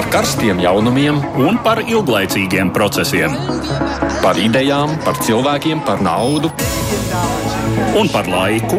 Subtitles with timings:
[0.00, 3.34] par karstiem jaunumiem un par ilglaicīgiem procesiem.
[4.22, 6.48] Par idejām, par cilvēkiem, par naudu
[8.00, 8.78] un par laiku.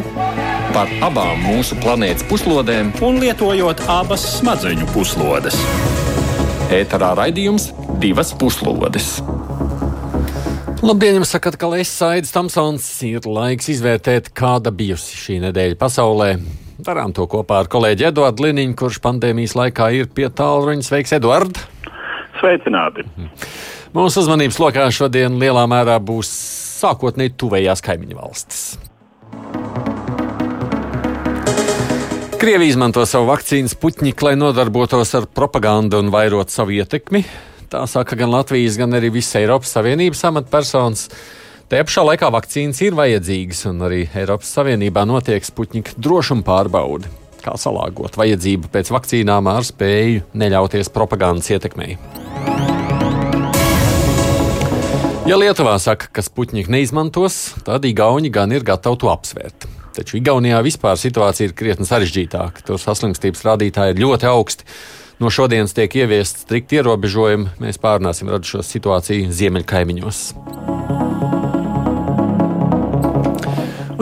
[0.74, 5.60] Par abām mūsu planētas puslodēm, un lietojot abas smadzeņu puslodes.
[6.74, 7.68] Ēterā raidījums
[8.02, 9.20] divas puslodes.
[10.82, 16.32] Labdien, jums sakat, ka es Aits Tamsons ir laiks izvērtēt, kāda bijusi šī nedēļa pasaulē.
[16.82, 20.82] Darām to kopā ar kolēģi Eduardu Liniņu, kurš pandēmijas laikā ir pie tālruņa.
[20.88, 21.60] Sveiks, Eduard!
[22.40, 23.06] Sveicināti!
[23.94, 26.32] Mūsu uzmanības lokā šodien lielā mērā būs
[26.82, 28.64] sākotnēji tuvējās kaimiņu valstis.
[32.42, 37.22] Krievija izmanto savu vakcīnu Sputniku, lai nodarbotos ar propagandu un vairot savu ietekmi.
[37.70, 41.06] Tā saka gan Latvijas, gan arī visas Eiropas Savienības amatpersonas.
[41.72, 47.08] Tajā pašā laikā vakcīnas ir vajadzīgas, un arī Eiropas Savienībā notiek Sputnika drošuma pārbaude.
[47.40, 51.96] Kā salāgot vajadzību pēc vakcīnām ar spēju neļauties propagandas ietekmei.
[55.32, 59.70] Ja Lietuvā saka, ka Sputnika neizmantos, tad Igauni gan ir gatavi to apsvērt.
[59.96, 62.66] Taču Igaunijā vispār situācija ir krietni sarežģītāka.
[62.68, 64.68] Tur saslimstības rādītāji ir ļoti augsti.
[65.24, 67.56] No šodienas tiek ieviesti strikti ierobežojumi.
[67.64, 70.28] Mēs pārunāsim radušo situāciju ziemeļkaimiņos.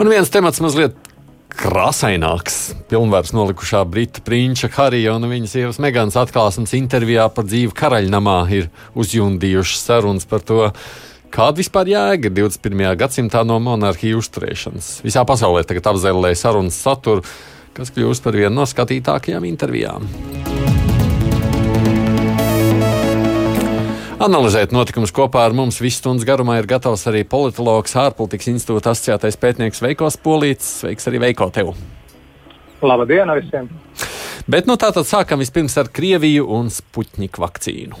[0.00, 0.94] Un viens temats mazliet
[1.60, 2.70] krāsaināks.
[2.88, 8.70] Pilnvars nolikušā brita prinča Harija un viņas sievas Megānas atklāsmes intervijā par dzīvi karaļnamā ir
[8.96, 10.70] uzjundījušas sarunas par to,
[11.28, 12.94] kāda vispār jēga 21.
[13.02, 14.88] gadsimtā no monarhiju uzturēšanas.
[15.04, 17.26] Visā pasaulē tagad apzēlē sarunas saturu,
[17.76, 20.08] kas kļūst par vienu no skatītākajām intervijām.
[24.20, 29.38] Analizēt notikumus kopā ar mums visu stundu garumā ir gatavs arī politologs, ārpolitikas institūta asociētais
[29.40, 30.66] pētnieks Veikos Polīts.
[30.82, 31.70] Sveiks arī Veiko tev!
[32.84, 33.70] Labdien visiem!
[34.44, 37.96] Bet nu tātad sākam vispirms ar Krieviju un Sputniku vakcīnu.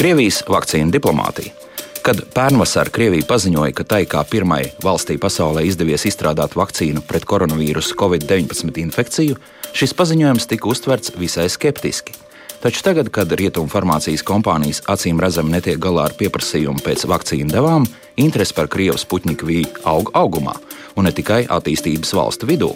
[0.00, 1.54] Krievijas vakcīna diplomātija.
[2.02, 7.94] Kad pērnvasarā Krievija paziņoja, ka tai kā pirmai valstī pasaulē izdevies izstrādāt vakcīnu pret koronavīrusu
[8.00, 9.38] Covid-19 infekciju,
[9.70, 12.18] šis paziņojums tika uztverts visai skeptiski.
[12.60, 17.86] Taču tagad, kad rietumfarmācijas kompānijas acīm redzami netiek galā ar pieprasījumu pēc vakcīnu devām,
[18.20, 20.52] interese par Krievijas puķņiku vīju aug augumā,
[20.92, 22.74] un ne tikai attīstības valstu vidū.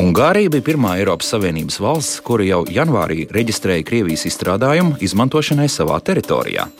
[0.00, 6.70] Ungārija bija pirmā Eiropas Savienības valsts, kura jau janvārī reģistrēja Krievijas izstrādājumu izmantošanai savā teritorijā.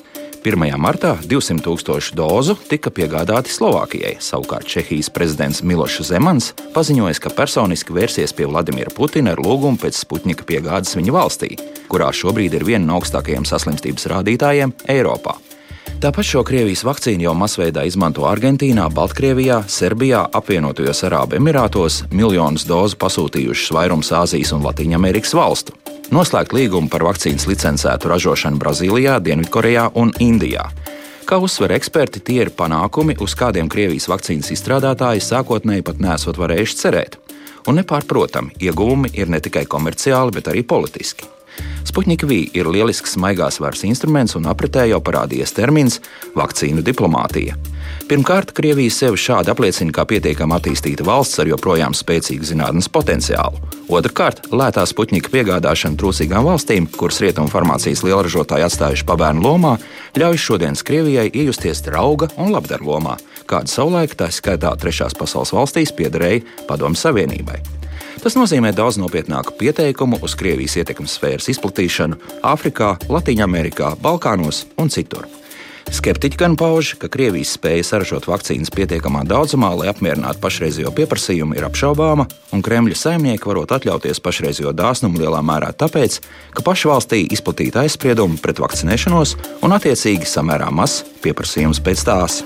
[0.40, 0.56] 1.
[0.80, 4.14] martā 200 tūkstošu dozu tika piegādāti Slovākijai.
[4.24, 10.00] Savukārt Čehijas prezidents Milošs Zemans paziņoja, ka personiski vērsies pie Vladimira Putina ar lūgumu pēc
[10.00, 11.58] Sputņika piegādes viņa valstī,
[11.92, 15.36] kurā šobrīd ir viena no augstākajiem saslimstības rādītājiem Eiropā.
[16.00, 22.96] Tāpat šo Krievijas vakcīnu jau masveidā izmanto Argentīnā, Baltkrievijā, Serbijā, apvienotajos Arābu Emirātos, miljonus dozu
[23.02, 25.76] pasūtījušas vairums Āzijas un Latvijas valstu.
[26.10, 30.64] Noslēgt līgumu par vakcīnas licencētu ražošanu Brazīlijā, Dienvidkorejā un Indijā.
[31.22, 36.78] Kā uzsver eksperti, tie ir panākumi, uz kādiem Krievijas vakcīnas izstrādātāji sākotnēji pat nesot varējuši
[36.82, 37.14] cerēt.
[37.70, 41.30] Un nepārprotami, ieguvumi ir ne tikai komerciāli, bet arī politiski.
[41.84, 46.00] Sputnik V ir lielisks maigās varas instruments un apritē jau parādījies termins-
[46.40, 47.56] vakcīnu diplomātija.
[48.10, 53.58] Pirmkārt, Krievija sevi šādi apliecina kā pietiekami attīstīta valsts ar joprojām spēcīgu zinātnes potenciālu.
[53.88, 59.78] Otrakārt, lētā Sputnika piegādāšana trūcīgām valstīm, kuras rietumu farmācijas lielražotāji atstājuši pabērnu lomā,
[60.14, 65.94] ļauj šodienas Krievijai iejusties drauga un labdara lomā, kāda savulaik tā skaitā trešās pasaules valstīs
[65.94, 67.79] piederēja Padomu Savienībai.
[68.20, 73.48] Tas nozīmē daudz nopietnāku pieteikumu uz Krievijas ietekmes sfēras izplatīšanu Āfrikā, Latvijā,
[74.00, 75.24] Balkānos un citur.
[75.90, 81.66] Skeptiķi gan pauž, ka Krievijas spēja saražot vakcīnas pietiekamā daudzumā, lai apmierinātu pašreizējo pieprasījumu, ir
[81.66, 86.20] apšaubāma, un Kremļa saimnieki varot atļauties pašreizējo dāsnumu lielā mērā tāpēc,
[86.54, 89.34] ka pašā valstī izplatīta aizsprieduma pret vakcinēšanos
[89.66, 92.40] un attiecīgi samērā mazs pieprasījums pēc tās.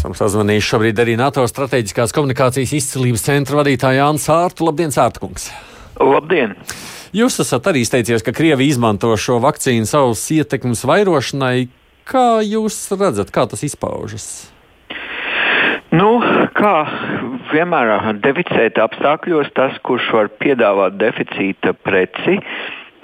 [0.00, 4.64] Esam sazvanījuši šobrīd arī NATO strateģiskās komunikācijas izcilības centra vadītāju Jānis Sārtu.
[4.64, 5.50] Labdien, Sārtkungs!
[6.00, 6.54] Labdien!
[7.12, 11.68] Jūs esat arī izteicies, ka Krievija izmanto šo vakcīnu savas ietekmes vairošanai.
[12.08, 14.24] Kā jūs redzat, kā tas izpaužas?
[15.92, 16.14] Nu,
[16.56, 16.74] kā
[17.52, 22.38] vienmēr deficīta apstākļos, tas, kurš var piedāvāt deficīta preci,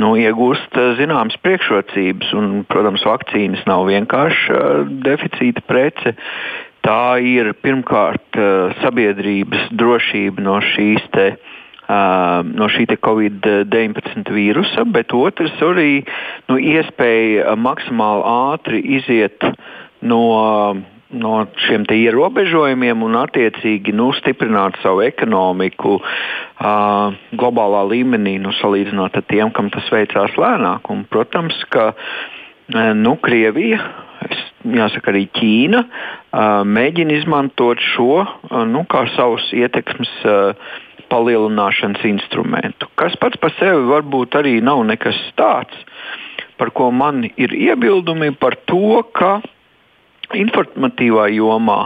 [0.01, 2.33] nu, iegūst zināmas priekšrocības.
[2.41, 4.65] Un, protams, vakcīnas nav vienkārši
[5.05, 6.17] deficīta prece
[6.87, 11.31] tā ir pirmkārt eh, sabiedrības drošība no šīs te,
[11.87, 16.01] Uh, no šī Covid-19 vīrusa, bet otrs arī
[16.49, 19.47] nu, iespēja maksimāli ātri iziet
[20.03, 20.75] no,
[21.15, 29.27] no šiem ierobežojumiem un attiecīgi nu, stiprināt savu ekonomiku uh, globālā līmenī, nu, salīdzinot ar
[29.31, 30.91] tiem, kam tas veicās lēnāk.
[30.91, 33.79] Un, protams, ka uh, nu, Krievija,
[34.27, 34.43] es,
[34.75, 40.13] jāsaka arī Ķīna, uh, mēģina izmantot šo uh, nu, kā savus ietekmes.
[40.25, 40.75] Uh,
[41.11, 45.77] palielināšanas instrumentu, kas pats par sevi varbūt arī nav nekas tāds,
[46.59, 49.39] par ko man ir iebildumi par to, ka
[50.35, 51.81] informatīvā jomā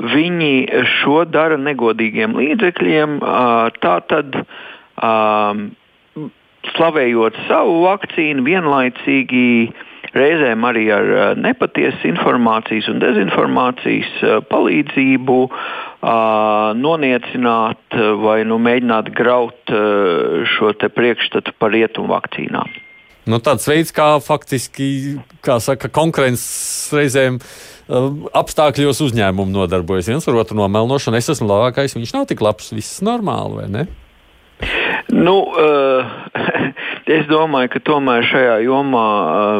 [0.00, 0.52] viņi
[1.00, 3.18] šo dara negodīgiem līdzekļiem,
[3.84, 4.40] tātad
[6.70, 9.44] slavējot savu vakcīnu, vienlaicīgi
[10.16, 15.38] reizēm arī ar nepatiesas informācijas un dezinformācijas palīdzību
[16.80, 19.74] noniecināt vai nu, mēģināt graut
[20.56, 22.78] šo priekšstatu par rietumu vakcīnām.
[23.30, 27.38] Nu, tāds veids, kā faktiski kā saka, konkurences reizēm
[28.40, 30.08] apstākļos uzņēmumi nodarbojas.
[30.10, 33.84] Viens ar otru nomelnošanu, es esmu labākais, viņš nav tik labs, viss normāli, vai ne?
[35.10, 36.06] Nu, uh,
[37.08, 39.06] es domāju, ka tomēr šajā jomā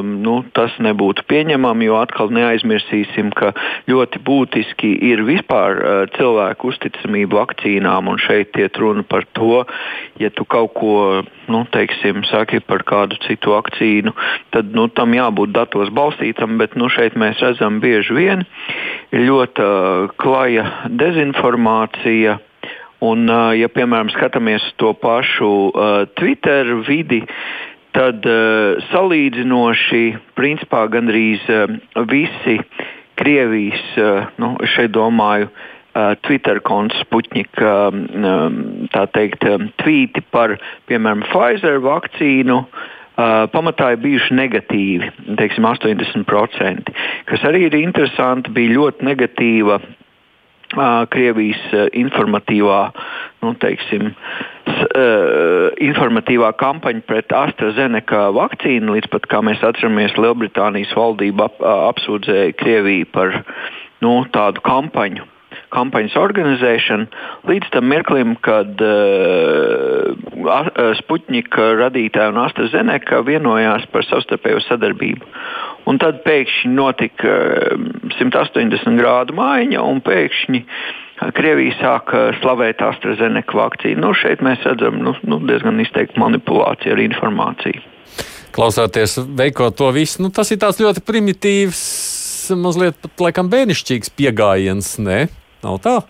[0.01, 3.53] um, nu, tas nebūtu pieņemami, jo atkal neaizmirsīsim, ka
[3.91, 8.13] ļoti būtiski ir vispār uh, cilvēku uzticamība vakcīnām.
[8.21, 9.65] Šeit iet runa par to,
[10.21, 10.95] ja tu kaut ko
[11.51, 14.15] nu, teiksim, saki par kādu citu vakcīnu,
[14.55, 18.47] tad nu, tam jābūt datos balstītam, bet nu, šeit mēs redzam bieži vien
[19.15, 22.39] ļoti uh, klaja dezinformācija
[23.00, 27.23] Un, ja piemēram skatāmies to pašu uh, Twitter vidi,
[27.97, 30.05] tad uh, salīdzinoši
[30.37, 31.73] principā gandrīz uh,
[32.11, 32.58] visi
[33.20, 38.61] Krievijas, uh, nu, šeit domāju, uh, Twitter konts Sputņika um,
[38.93, 40.58] tā teikt, um, tvīti par,
[40.91, 42.62] piemēram, Pfizer vakcīnu.
[43.20, 46.93] Uh, pamatā ir bijuši negatīvi, teiksim, 80%.
[47.29, 49.81] Kas arī ir interesanti, bija ļoti negatīva
[51.11, 51.62] Krievijas
[51.99, 52.81] informatīvā,
[53.43, 54.12] nu, teiksim,
[55.90, 61.58] informatīvā kampaņa pret AstraZeneca vakcīnu, līdz pat, kā mēs atceramies, Lielbritānijas valdība ap,
[61.90, 63.34] apsūdzēja Krieviju par
[64.05, 65.30] nu, tādu kampaņu
[65.75, 67.06] kampaņas organizēšanu
[67.50, 70.14] līdz tam mirklim, kad uh,
[71.00, 75.28] Sputņika radītāja un AstraZeneca vienojās par savstarpēju sadarbību.
[75.90, 77.37] Un tad pēkšņi notika
[78.19, 80.64] 180 grādu maiņa, un pēkšņi
[81.37, 84.00] Krievija sāka slavēt AstraZeneca vakcīnu.
[84.00, 87.82] Nu, šeit mēs redzam nu, nu, diezgan izteiktu manipulāciju ar informāciju.
[88.56, 91.82] Klausāties, veikot to visu, nu, tas ir tāds ļoti primitīvs,
[92.58, 94.96] mazliet pat laikam bērnišķīgs pieejams?
[95.65, 96.01] Nav tā.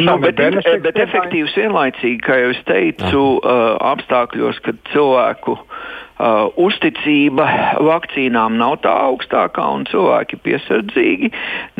[0.00, 0.38] Nu, bet,
[0.84, 7.48] bet efektīvs vienlaicīgi, kā jau es teicu, uh, apstākļos, kad cilvēku uh, uzticība
[7.82, 11.32] vakcīnām nav tā augstākā un cilvēki ir piesardzīgi,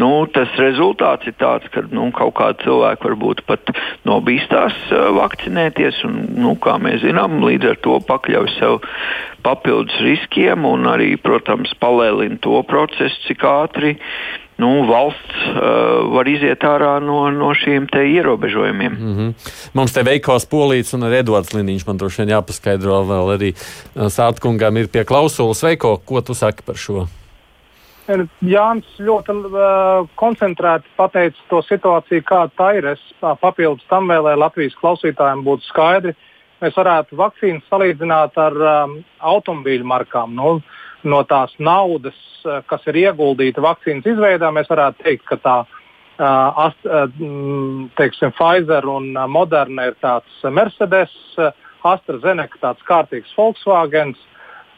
[0.03, 3.73] nu, tas rezultāts ir tāds, ka nu, kaut kādi cilvēki varbūt pat
[4.11, 8.83] nobīstās uh, vakcinēties un, nu, kā mēs zinām, līdz ar to pakļauj sev
[9.47, 16.31] papildus riskiem un arī, protams, palēlina to procesu, cik ātri uh, nu, valsts uh, var
[16.31, 18.93] iziet ārā no, no šiem ierobežojumiem.
[18.93, 19.49] Mm -hmm.
[19.75, 24.79] Mums te veikals Polīts un Edvards Liniņš man droši vien jāpaskaidro vēl arī uh, Sārtkungam
[24.79, 25.63] ir pie klausulas.
[25.63, 27.07] Veiko, ko tu saki par šo?
[28.43, 32.89] Jānis ļoti uh, koncentrēti pateica to situāciju, kāda tā ir.
[32.97, 36.15] Es uh, papildus tam vēl, lai Latvijas klausītājiem būtu skaidri,
[36.63, 40.35] mēs varētu vakcīnas salīdzināt ar um, automobīļu markām.
[40.35, 40.61] Nu,
[41.05, 46.67] no tās naudas, eh, kas ir ieguldīta vakcīnas izveidē, mēs varētu teikt, ka tā uh,
[46.67, 47.07] ast, uh,
[47.99, 51.15] teiksim, Pfizer un Moderna ir tāds Mercedes,
[51.83, 54.15] AstraZeneca tāds kārtīgs Volkswagen.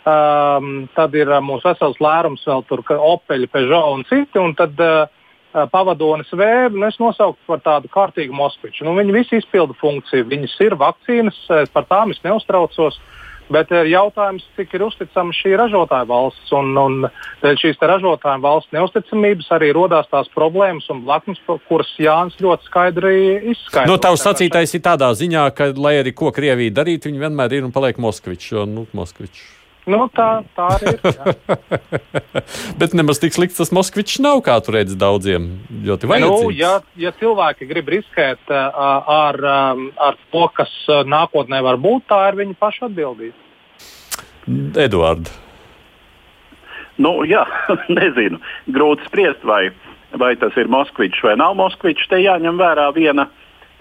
[0.05, 4.39] Um, tad ir mūsu vesels lērums vēl tur, Opel, Peugeot un citi.
[4.41, 5.07] Un tad uh,
[5.73, 8.85] pavadonis vēju, nu, es nosauktu par tādu kārtīgu moskviču.
[8.85, 11.39] Nu, viņi visi izpilda funkciju, viņas ir vakcīnas,
[11.73, 13.01] par tām es neuztraucos.
[13.01, 16.53] Uh, Bet ir jautājums, cik ir uzticama šī ražotāja valsts.
[16.57, 17.09] Un, un
[17.43, 23.19] dēļ šīs ražotāja valsts neusticamības arī radās tās problēmas un blaknes, kuras Jānis ļoti skaidri
[23.53, 23.91] izskaidro.
[23.93, 27.69] Nu, tavs sacītais ir tādā ziņā, ka, lai arī ko Krievija darītu, viņi vienmēr ir
[27.69, 28.55] un paliek Moskvičs.
[28.71, 29.64] Nu, Moskvičs.
[29.85, 31.17] Nu, tā, tā arī ir.
[32.81, 35.51] Bet nemaz tik slikts tas Moskvičs nav, kā tu redzi daudziem.
[35.85, 36.45] Ļoti vajadzīgs.
[36.47, 38.81] Nu, ja, ja cilvēki grib riskēt uh,
[39.13, 43.37] ar, um, ar to, kas uh, nākotnē var būt, tā ir viņa paša atbildība.
[44.81, 45.35] Eduards.
[46.97, 47.45] Nu, jā,
[47.99, 48.41] nezinu.
[48.73, 49.67] Grūti spriest, vai,
[50.17, 52.09] vai tas ir Moskvičs vai nav Moskvičs.
[52.09, 53.27] Te jāņem vērā viena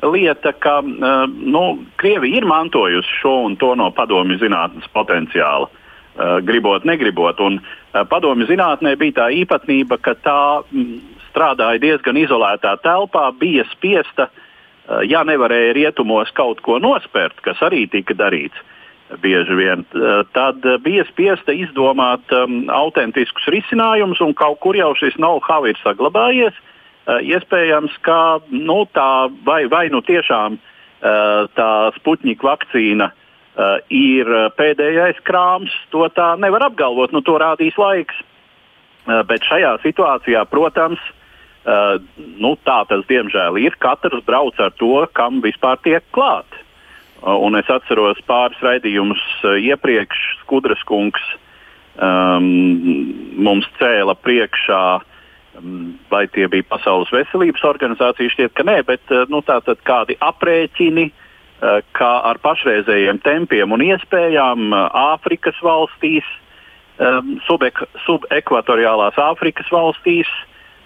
[0.03, 1.63] lieta, ka uh, nu,
[2.01, 5.71] Krievija ir mantojusi šo un to no padomju zinātnes potenciāla.
[6.45, 7.39] Gribot, negribot.
[7.41, 7.59] Un
[8.09, 14.29] padomju zinātnē bija tā īpatnība, ka tā mm, strādāja diezgan izolētā telpā, bija spiesta,
[15.07, 18.59] ja nevarēja rietumos kaut ko nospērt, kas arī tika darīts
[19.21, 19.83] bieži vien,
[20.33, 26.55] tad bija spiesta izdomāt um, autentiskus risinājumus, un kaut kur jau šis know-how ir saglabājies.
[27.03, 33.22] Uh, iespējams, ka nu, tā vai, vai nu tiešām uh, tā Sputņika vakcīna uh,
[33.93, 38.17] ir pēdējais krāms, to tā nevar apgalvot, nu, to rādīs laiks.
[39.03, 41.01] Uh, bet šajā situācijā, protams,
[41.67, 41.97] uh,
[42.39, 43.75] nu, tā tas diemžēl ir.
[43.83, 46.61] Katrs brauc ar to, kam vispār tiek klāts.
[47.19, 51.23] Uh, un es atceros pāris raidījumus uh, iepriekš, Skudras kungs
[51.99, 52.47] um,
[53.43, 54.83] mums cēla priekšā,
[55.59, 60.15] um, vai tie bija Pasaules veselības organizācija, šķiet, ka nē, bet uh, nu, tātad kādi
[60.23, 61.09] aprēķini,
[61.63, 66.27] uh, kā ar pašreizējiem tempiem un iespējām uh, Āfrikas valstīs,
[67.47, 70.29] subek subekvatoriālās Āfrikas valstīs,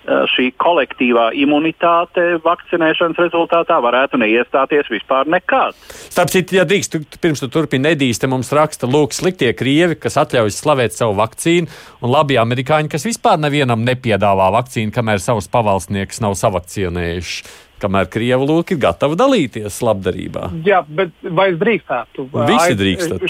[0.07, 5.75] Eh, šī kolektīvā imunitāte vakcinēšanas rezultātā varētu neiestāties vispār nekad.
[6.07, 9.97] Starp citu, ja drīkst, tu, pirms tu turpini nedīst, te mums raksta, lūk, sliktie krievi,
[9.99, 11.67] kas atļauj slavēt savu vakcīnu,
[11.99, 17.43] un labi amerikāņi, kas vispār nevienam nepiedāvā vakcīnu, kamēr savus pavalsnieks nav savakcinējuši.
[17.81, 20.47] Kamēr krievi lūk ir gatavi dalīties labdarībā.
[20.65, 22.29] Jā, bet vai es drīkstētu?
[22.49, 23.27] Visi drīkstat.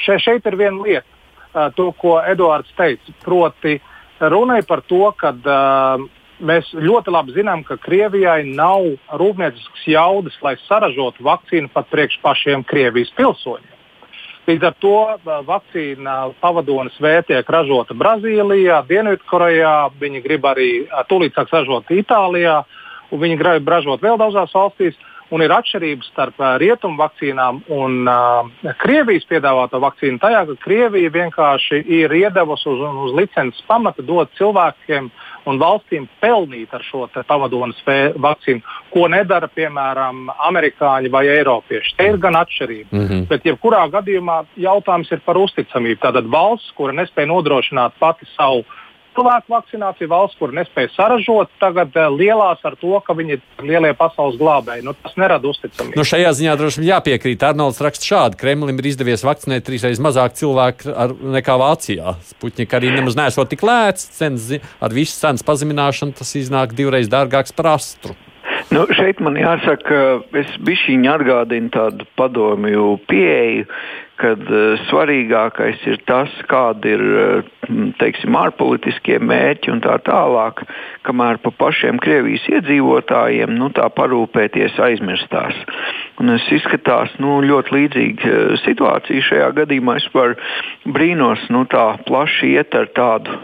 [0.00, 5.08] Še, šeit ir viena lieta, to, ko Eduards teica, proti, uh, Runa ir par to,
[5.18, 6.02] ka uh,
[6.44, 12.64] mēs ļoti labi zinām, ka Krievijai nav rūpnieciskas jaudas, lai saražotu vakcīnu pat priekš pašiem
[12.68, 13.72] Krievijas pilsoņiem.
[14.44, 21.02] Līdz ar to uh, vakcīna pavadonis V tiek ražota Brazīlijā, Dienvidkorejā, viņi grib arī uh,
[21.10, 22.62] tūlīt sākt ražot Itālijā,
[23.14, 24.98] un viņi grib ražot vēl daudzās valstīs.
[24.98, 30.20] Uh, un ir atšķirības starp uh, rietumu vakcīnām un uh, Krievijas piedāvāto vakcīnu.
[30.22, 35.08] Tajā, ka Krievija vienkārši ir iedevusi uz, uz licences pamata dot cilvēkiem
[35.48, 37.80] un valstīm pelnīt ar šo pavadonas
[38.20, 41.96] vakcīnu, ko nedara piemēram amerikāņi vai eiropieši.
[41.98, 42.88] Te ir gan atšķirība.
[42.92, 43.26] Mm -hmm.
[43.28, 46.00] Bet, jebkurā gadījumā, jautājums ir par uzticamību.
[46.00, 48.64] Tātad valsts, kura nespēja nodrošināt pati savu
[49.16, 53.92] cilvēku vakcinācija, valsts, kur nespēja saražot, tagad uh, lielās ar to, ka viņi ir lielie
[53.98, 54.84] pasaules glābēji.
[54.86, 55.96] Nu, tas nerada uzticamību.
[55.98, 57.46] Nu, šajā ziņā droši vien jāpiekrīt.
[57.46, 62.16] Arnolds raksta šādi: Kremlim ir izdevies vakcinēt trīsreiz mazāk cilvēku ar, nekā Vācijā.
[62.34, 64.52] Sputņika arī nemaz nesot tik lēts, cenas,
[64.82, 68.18] ar visu cenas pazemināšanu tas iznāk divreiz dārgāks par astru.
[68.72, 69.98] Nu, šeit man jāsaka,
[70.40, 73.66] es bišķiņi atgādinu tādu padomju pieeju,
[74.20, 77.54] kad uh, svarīgākais ir tas, kāda ir uh,
[78.00, 80.62] teiksim, ārpolitiskie mērķi un tā tālāk,
[81.06, 85.58] kamēr pa pašiem Krievijas iedzīvotājiem nu, tā parūpēties aizmirstās.
[86.22, 89.98] Un es izskatās nu, ļoti līdzīga uh, situācija šajā gadījumā.
[90.02, 90.36] Es par
[90.84, 93.40] brīnos nu, tā plaši iet ar tādu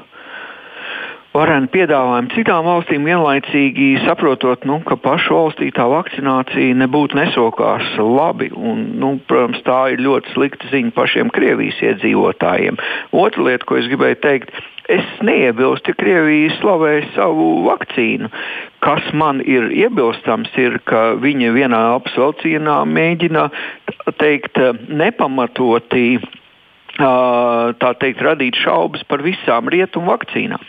[1.35, 8.51] varenu piedāvājumu citām valstīm, vienlaicīgi saprotot, nu, ka pašu valstī tā vakcinācija nebūtu nesokās labi.
[8.57, 12.81] Un, nu, protams, tā ir ļoti slikta ziņa pašiem Krievijas iedzīvotājiem.
[13.15, 14.51] Otra lieta, ko es gribēju teikt,
[14.91, 18.33] es neiebilstu, ja Krievija slavē savu vakcīnu.
[18.83, 23.47] Kas man ir iebilstams, ir, ka viņa vienā apsvelcienā mēģina
[24.19, 24.59] teikt,
[24.91, 26.19] nepamatoti
[27.01, 30.67] tā teikt, radīt šaubas par visām rietumu vakcīnām.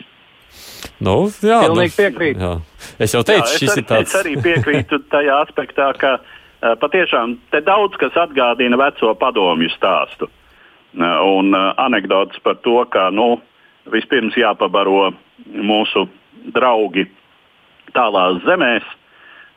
[1.01, 2.43] Nu, jā, Pilnīgi nu, piekrītu.
[2.45, 2.51] Jā.
[3.01, 4.13] Es jau teicu, jā, šis arī, ir tāds.
[4.13, 10.29] Es arī piekrītu tajā aspektā, ka uh, patiešām te daudz kas atgādina veco padomju stāstu.
[10.91, 11.05] Uh,
[11.37, 13.35] un uh, anekdots par to, ka nu,
[13.91, 15.11] vispirms jāpabaro
[15.47, 16.07] mūsu
[16.53, 17.07] draugi
[17.95, 18.85] tālās zemēs,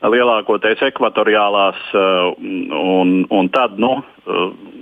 [0.05, 3.95] lielākoties ekvatoriālās, un, un tad nu,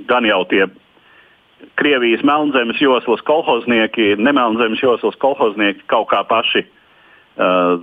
[0.09, 0.65] gan jau tie
[1.75, 6.65] Krievijas melnzemes joslas kolhoznieki, nemelnzemes joslas kolhoznieki kaut kā paši.
[7.33, 7.81] Uh,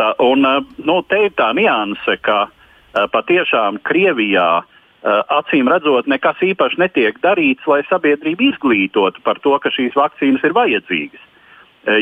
[0.00, 4.50] tā, un, uh, nu, te ir tā nianse, ka uh, patiešām Krievijā
[5.00, 10.52] acīm redzot, nekas īpaši netiek darīts, lai sabiedrību izglītotu par to, ka šīs vakcīnas ir
[10.52, 11.22] vajadzīgas.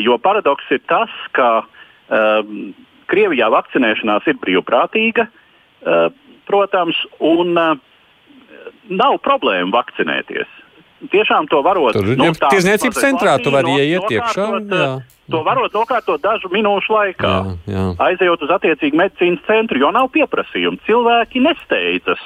[0.03, 2.73] Jo paradoks ir tas, ka um,
[3.07, 6.09] Krievijā vakcinēšanās ir brīvprātīga, uh,
[6.51, 7.79] protams, un uh,
[8.91, 10.51] nav problēma vakcinēties
[11.13, 11.95] tiešām to varot.
[11.97, 14.49] Tur nu, ir tirzniecības centrā, tu vari ieiet iekšā.
[15.29, 17.33] To varot nokārtot dažu minūšu laikā,
[17.69, 17.85] jā, jā.
[18.01, 20.81] aizejot uz attiecīgu medicīnas centru, jo nav pieprasījumu.
[20.89, 22.23] Cilvēki nesteidzas.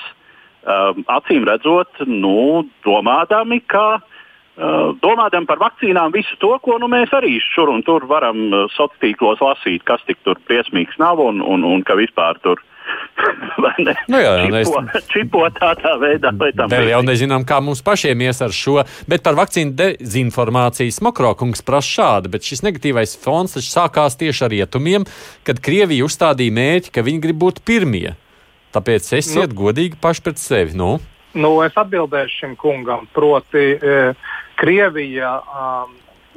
[0.62, 7.10] Um, acīm redzot, nu, domādami, ka uh, domādam par vakcīnām visu to, ko nu, mēs
[7.18, 11.42] arī šur un tur varam uh, sociālos tīklos lasīt, kas tik tur briesmīgs nav un,
[11.42, 12.62] un, un ka vispār tur
[14.12, 16.32] Nu jā, jā, čipo, es- čipo tādā veidā.
[16.38, 21.00] vai tam Vēl jau nezinām, kā mums pašiem ies ar šo, bet par vakcīnu dezinformācijas
[21.04, 25.06] Mokrokungs prasa šādi, bet šis negatīvais fons taču sākās tieši ar rietumiem,
[25.46, 28.14] kad Krievija uzstādīja mērķi, ka viņi grib būt pirmie.
[28.72, 29.58] Tāpēc esiet nu.
[29.66, 30.76] godīgi paši pret sevi.
[30.78, 30.96] Nu?
[31.36, 33.06] Nu, es atbildēšu šim kungam.
[33.12, 33.98] Proti, e,
[34.60, 35.92] Krievija um,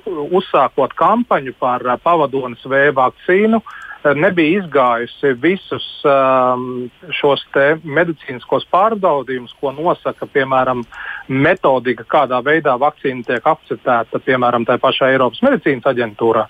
[0.05, 3.81] uzsākot kampaņu par uh, pavadonas V vakcīnu, uh,
[4.13, 6.85] nebija izgājusi visus um,
[7.17, 7.41] šos
[7.83, 10.83] medicīniskos pārbaudījumus, ko nosaka, piemēram,
[11.27, 16.45] metodika, kādā veidā vakcīna tiek akceptēta, piemēram, tā pašā Eiropas medicīnas aģentūrā.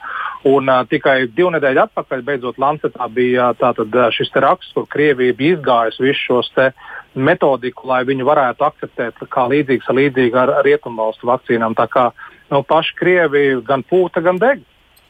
[0.51, 4.89] Un uh, tikai divu nedēļu atpakaļ, beidzot, Lancetā bija uh, tātad, uh, šis raksts, kur
[4.91, 6.51] Krievija bija izgājusi visus šos
[7.15, 11.77] metodiku, lai viņi varētu akceptēt kā līdzīgs ar līdzīgu ar rietumvalstu vakcīnām.
[11.77, 12.09] Tā kā
[12.51, 14.63] nu, paši Krievi gan pūta, gan deg.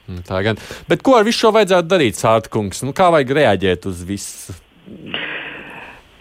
[0.05, 0.61] Mm, Tā gan.
[0.89, 2.83] Bet ko ar visu šo vajadzētu darīt, Sārtakungs?
[2.85, 4.55] Nu, kā vajag reaģēt uz visu?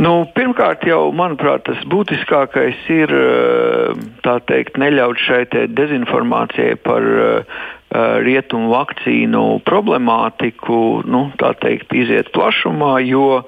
[0.05, 7.62] Nu, pirmkārt, jau manuprāt, tas būtiskākais ir eh, teikt, neļaut šai te dezinformācijai par uh,
[7.95, 13.45] rietumu vakcīnu problemātiku nu, teikt, iziet plašumā, jo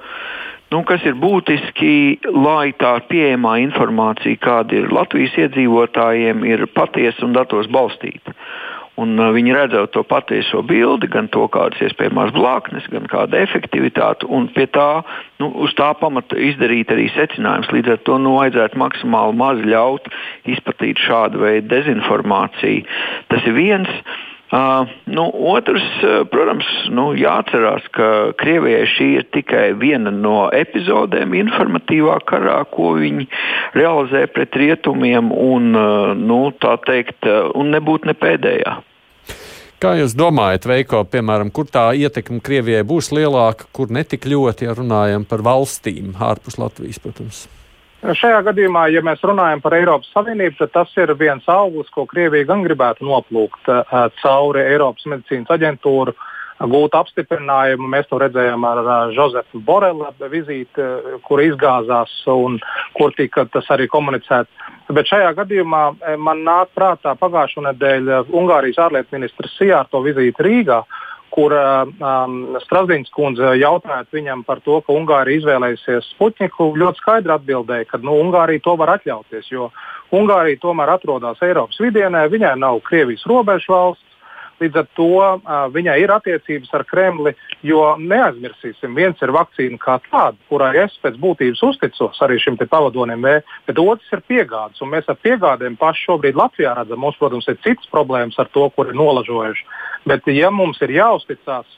[0.71, 7.35] nu, kas ir būtiski, lai tā pieejamā informācija, kāda ir Latvijas iedzīvotājiem, ir patiesa un
[7.35, 8.37] datos balstīta.
[9.01, 14.29] Un, uh, viņi redzot to patieso bildi, gan to, kādas iespējamās blaknes, gan kāda efektivitāte,
[14.33, 15.03] un pie tā,
[15.43, 17.73] nu, uz tā pamata izdarīt arī secinājumus.
[17.77, 20.09] Līdz ar to nu, vajadzētu maksimāli maz ļaut
[20.49, 22.87] izplatīt šādu veidu dezinformāciju.
[23.33, 24.01] Tas ir viens.
[24.47, 25.83] Uh, nu, otrs,
[26.31, 33.27] protams, nu, jāatcerās, ka Krievijai šī ir tikai viena no epizodēm informatīvā karā, ko viņi
[33.75, 35.73] realizē pret rietumiem, un,
[36.23, 37.27] nu, tā teikt,
[37.59, 38.77] un nebūtu ne pēdējā.
[39.83, 44.79] Kā jūs domājat, Veiko, piemēram, kur tā ietekme Krievijai būs lielāka, kur netik ļoti, ja
[44.79, 47.45] runājam par valstīm ārpus Latvijas, protams?
[48.15, 52.47] Šajā gadījumā, ja mēs runājam par Eiropas Savienību, tad tas ir viens auglis, ko Krievija
[52.47, 56.15] gan gribētu noplūkt uh, cauri Eiropas medicīnas aģentūru,
[56.71, 57.89] gūt apstiprinājumu.
[57.91, 62.61] Mēs to redzējām ar uh, Josefu Borela vizīti, uh, kur izgāzās un
[62.95, 64.71] kur tika tas arī komunicēts.
[64.95, 65.83] Bet šajā gadījumā
[66.23, 70.85] man nāk prātā pagājušo nedēļu Ungārijas ārlietu ministrs Sijārto vizīti Rīgā
[71.37, 77.89] kur um, Strasdīnas kundze jautājot viņam par to, ka Ungārija izvēlēsies Sputniku, ļoti skaidri atbildēja,
[77.91, 79.69] ka nu, Ungārija to var atļauties, jo
[80.17, 84.16] Ungārija tomēr atrodas Eiropas vidienē, viņai nav Krievijas robežu valsts.
[84.61, 85.09] Līdz ar to
[85.75, 87.35] viņai ir attiecības ar Kremli,
[87.67, 93.25] jo neaizmirsīsim, viens ir vakcīna kā tāda, kurai es pēc būtības uzticos arī šim pavadonim
[93.25, 94.81] V, bet otrs ir piegādes.
[94.81, 98.69] Un mēs ar piegādēm paši šobrīd Latvijā redzam, mums, protams, ir citas problēmas ar to,
[98.77, 99.67] kur ir nolažojuši.
[100.07, 101.69] Bet, ja mums ir jāuzticas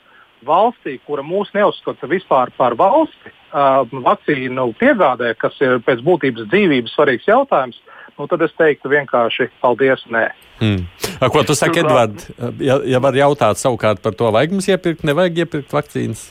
[0.45, 6.95] valstī, kura mūs neuzskata vispār par valsti, uh, vakcīnu piegādē, kas ir pēc būtības dzīvības
[6.95, 7.79] svarīgs jautājums,
[8.19, 10.03] nu, tad es teiktu vienkārši paldies.
[10.11, 10.25] Nē.
[10.59, 10.87] Hmm.
[11.31, 12.25] Ko tu saki, Edvard?
[12.63, 16.25] Ja, ja var jautāt savukārt par to, vajag mums iepirkt, nevajag iepirkt vakcīnas?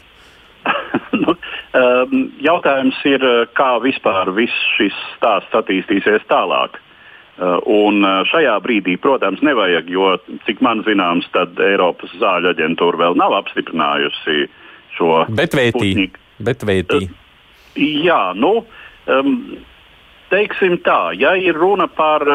[1.22, 3.24] nu, um, jautājums ir,
[3.56, 6.76] kā vispār viss šis stāsts attīstīsies tālāk.
[7.38, 10.08] Uh, un šajā brīdī, protams, nevajag, jo,
[10.42, 14.48] cik man zināms, tad Eiropas zāļu aģentūra vēl nav apstiprinājusi
[14.96, 16.08] šo bet vētī.
[16.42, 17.04] Bet vētī.
[17.06, 17.28] Uh,
[17.78, 18.56] jā, nu,
[20.32, 22.26] teiksim tā, ja ir runa par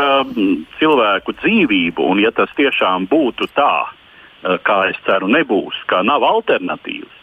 [0.80, 6.24] cilvēku dzīvību, un ja tas tiešām būtu tā, uh, kā es ceru, nebūs, ka nav
[6.24, 7.20] alternatīvas,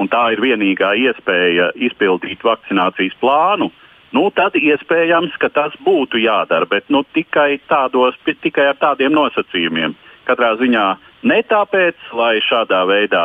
[0.00, 3.68] un tā ir vienīgā iespēja izpildīt vakcinācijas plānu,
[4.16, 9.94] nu, tad iespējams, ka tas būtu jādara, bet nu, tikai, tādos, tikai ar tādiem nosacījumiem.
[10.28, 10.86] Katrā ziņā
[11.30, 13.24] ne tāpēc, lai šādā veidā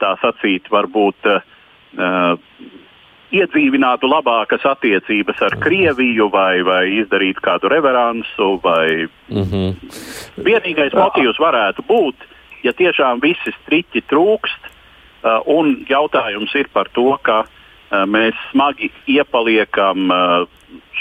[0.00, 1.40] tā sacīt, varbūt uh,
[3.34, 8.60] iedzīvinātu labākas attiecības ar Krieviju vai, vai izdarītu kādu reveransu.
[8.62, 9.08] Vai...
[9.28, 9.74] Mm -hmm.
[10.46, 12.14] Vienīgais motīvs varētu būt,
[12.62, 17.53] ja tiešām visi striķi trūkst, uh, un jautājums ir par to, ka uh,
[18.10, 20.44] mēs smagi iepaliekam uh,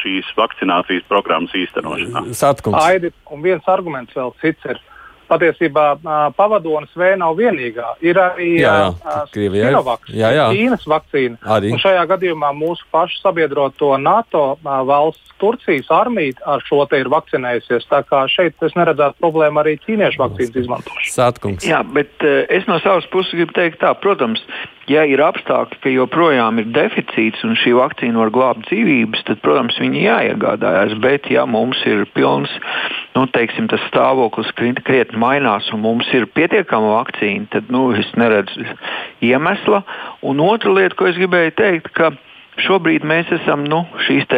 [0.02, 2.26] šīs vakcinācijas programmas īstenošanā.
[2.38, 2.80] Satkungs.
[2.84, 4.82] Aidi, un viens arguments vēl cits ir.
[5.30, 5.86] Patiesībā
[6.38, 7.96] pavadonas V nav vienīgā.
[8.06, 8.52] Ir arī
[9.34, 11.40] Sinovac, Ķīnas vakcīna.
[11.56, 11.72] Arī.
[11.74, 17.90] Un šajā gadījumā mūsu pašu sabiedroto NATO valsts Turcijas armija ar šo te ir vakcinējusies.
[17.90, 21.16] Tā kā šeit es neredzētu problēmu arī ķīniešu vakcīnas izmantošanu.
[21.16, 21.66] Sātkungs.
[21.68, 24.44] Jā, bet es no savas puses gribu teikt tā, protams,
[24.88, 29.80] ja ir apstākļi, ka joprojām ir deficīts un šī vakcīna var glābt dzīvības, tad, protams,
[29.84, 30.96] viņi jāiegādājas.
[31.04, 32.54] Bet, ja mums ir pilns
[33.16, 38.66] nu, teiksim, tas stāvoklis krietni mainās un mums ir pietiekama vakcīna, tad nu, es neredzu
[39.24, 39.84] iemesla.
[40.26, 42.14] Un otra lieta, ko es gribēju teikt, ka
[42.64, 44.30] šobrīd mēs esam nu, šīs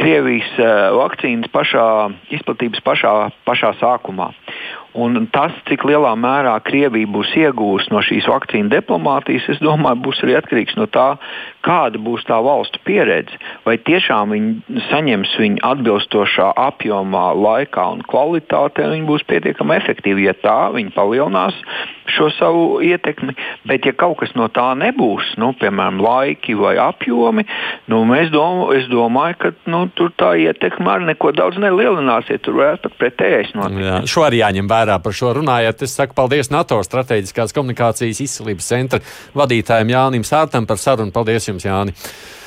[0.00, 1.84] Krievijas uh, vakcīnas pašā
[2.32, 3.10] izplatības pašā,
[3.44, 4.30] pašā sākumā.
[4.98, 10.22] Un tas, cik lielā mērā Krievija būs iegūsta no šīs vakcīnu diplomātijas, es domāju, būs
[10.24, 11.12] arī atkarīgs no tā,
[11.66, 13.38] kāda būs tā valstu pieredze.
[13.66, 20.26] Vai tiešām viņi saņems viņu atbilstošā apjomā, laikā un kvalitātē, un viņi būs pietiekami efektīvi.
[20.26, 21.56] Ja tā, viņi palielinās
[22.10, 23.36] šo savu ietekmi,
[23.70, 27.46] bet ja kaut kas no tā nebūs, nu, piemēram, laiki vai apjomi,
[27.92, 28.02] nu,
[28.34, 32.42] dom es domāju, ka nu, tur tā ietekme arī neko daudz nelielināsies.
[32.42, 33.84] Tur varētu pat pretējais notikt.
[33.84, 35.84] Jā, šo arī jāņem vērā par šo runājot.
[35.86, 39.00] Es saku paldies NATO strateģiskās komunikācijas izcelības centra
[39.36, 41.12] vadītājiem Jānim Sārtam par sarunu.
[41.14, 41.96] Paldies jums, Jāni!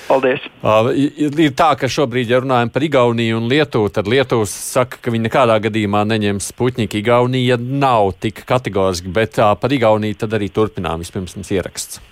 [0.07, 0.43] Paldies.
[0.59, 5.13] Uh, ir tā, ka šobrīd, ja runājam par Igauniju un Lietuvu, tad Lietuvas saka, ka
[5.13, 6.99] viņi nekādā gadījumā neņems Sputņika.
[6.99, 11.05] Igaunija nav tik kategoriski, bet uh, par Igauniju tad arī turpinām.
[11.05, 12.03] Vispirms mums ieraksts.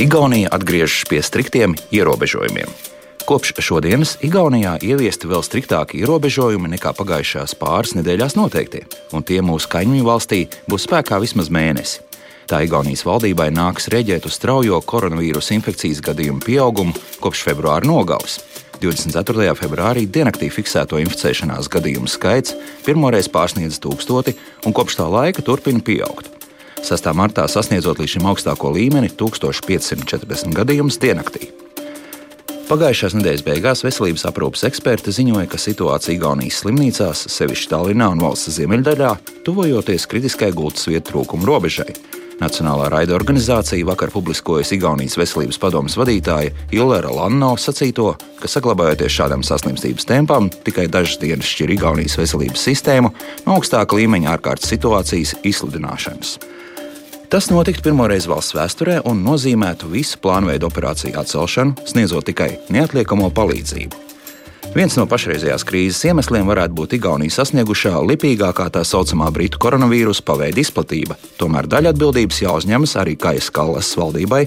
[0.00, 2.70] Igaunija atgriežas pie striktiem ierobežojumiem.
[3.30, 8.80] Kopš šodienas Igaunijā ieviesti vēl striktāki ierobežojumi nekā pagājušās pāris nedēļās noteiktie,
[9.14, 12.00] un tie mūsu kaimiņu valstī būs spēkā vismaz mēnesi.
[12.50, 18.40] Tā Igaunijas valdībai nāks rēģēt uz straujo koronavīrusa infekcijas gadījumu pieaugumu kopš februāra nogales.
[18.82, 19.54] 24.
[19.62, 24.34] februārī diennaktī fiksēto inficēšanās gadījumu skaits pirmoreiz pārsniedz tūkstoti
[24.66, 26.34] un kopš tā laika turpina pieaugt.
[26.82, 27.12] 6.
[27.14, 31.52] martā sasniedzot līdz šim augstāko līmeni 1540 gadījumus diennaktī.
[32.70, 38.54] Pagājušās nedēļas beigās veselības aprūpas eksperti ziņoja, ka situācija Igaunijas slimnīcās, sevišķi Tallinā un valsts
[38.60, 39.10] ziemeļdaļā,
[39.42, 41.88] tuvojoties kritiskai gultas vietu trūkuma robežai,
[42.40, 49.42] Nacionālā raida organizācija vakar publiskojas Igaunijas veselības padomas vadītāja Ilera Lanno sacīto, ka saglabājoties šādam
[49.44, 53.10] saslimstības tempam, tikai dažas dienas šķir Igaunijas veselības sistēmu
[53.44, 56.38] no augstāka līmeņa ārkārtas situācijas izsludināšanas.
[57.30, 64.00] Tas notiktu pirmoreiz valsts vēsturē un nozīmētu visu plānveidu operāciju atcelšanu, sniedzot tikai neatliekamo palīdzību.
[64.74, 70.58] Viens no pašreizējās krīzes iemesliem varētu būt Igaunijas sasniegušā lipīgākā tā saucamā britu koronavīrusa paveida
[70.62, 71.14] izplatība.
[71.38, 74.44] Tomēr daļa atbildības jāuzņemas arī Kajas Kallas valdībai,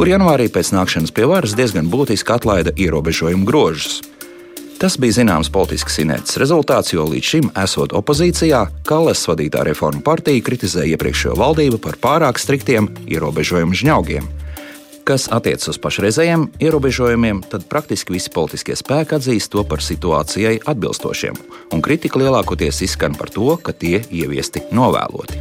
[0.00, 4.00] kur janvārī pēc nākšanas pie varas diezgan būtiski atlaida ierobežojumu grožus.
[4.84, 10.44] Tas bija zināms politisks inerces rezultāts, jo līdz šim, esot opozīcijā, Kallas vadītā reformu partija
[10.44, 14.28] kritizēja iepriekšējo valdību par pārāk striktiem ierobežojumu žņaugiem.
[15.08, 21.40] Kas attiecas uz pašreizējiem ierobežojumiem, tad praktiski visi politiskie spēki atzīst to par situācijai atbilstošiem,
[21.72, 25.40] un kritika lielākoties izskan par to, ka tie ieviesti novēloti.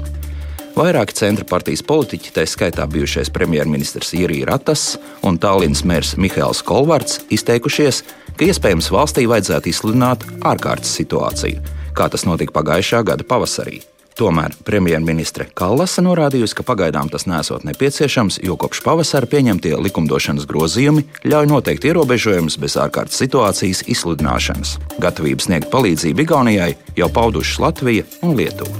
[0.73, 7.19] Vairāki centra partijas politiķi, tā skaitā bijušais premjerministrs Irija Ratas un Tallinas mērs Mihails Kolvards,
[7.27, 11.61] izteikušies, ka iespējams valstī vajadzētu izsludināt ārkārtas situāciju,
[11.93, 13.81] kā tas notika pagājušā gada pavasarī.
[14.13, 21.05] Tomēr premjerministre Kallasa norādījusi, ka pagaidām tas nesot nepieciešams, jo kopš pavasara pieņemtie likumdošanas grozījumi
[21.25, 24.75] ļauj noteikt ierobežojumus bez ārkārtas situācijas izsludināšanas.
[25.01, 28.77] Gatavību sniegt palīdzību Igaunijai jau paudušas Latvija un Lietuva.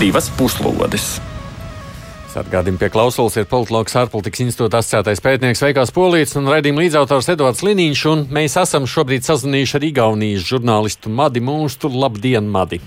[0.00, 1.14] Divas puslodes!
[2.34, 7.62] Atgādījumi pie klausulas ir politologs ārpolitikas institūta asociētais pētnieks Veikās Polīts un raidījuma līdzautors Edvards
[7.62, 11.92] Liniņš, un mēs esam šobrīd sazvanījuši ar Igaunijas žurnālistu Madi Mūstu.
[11.94, 12.80] Labdien, Madi!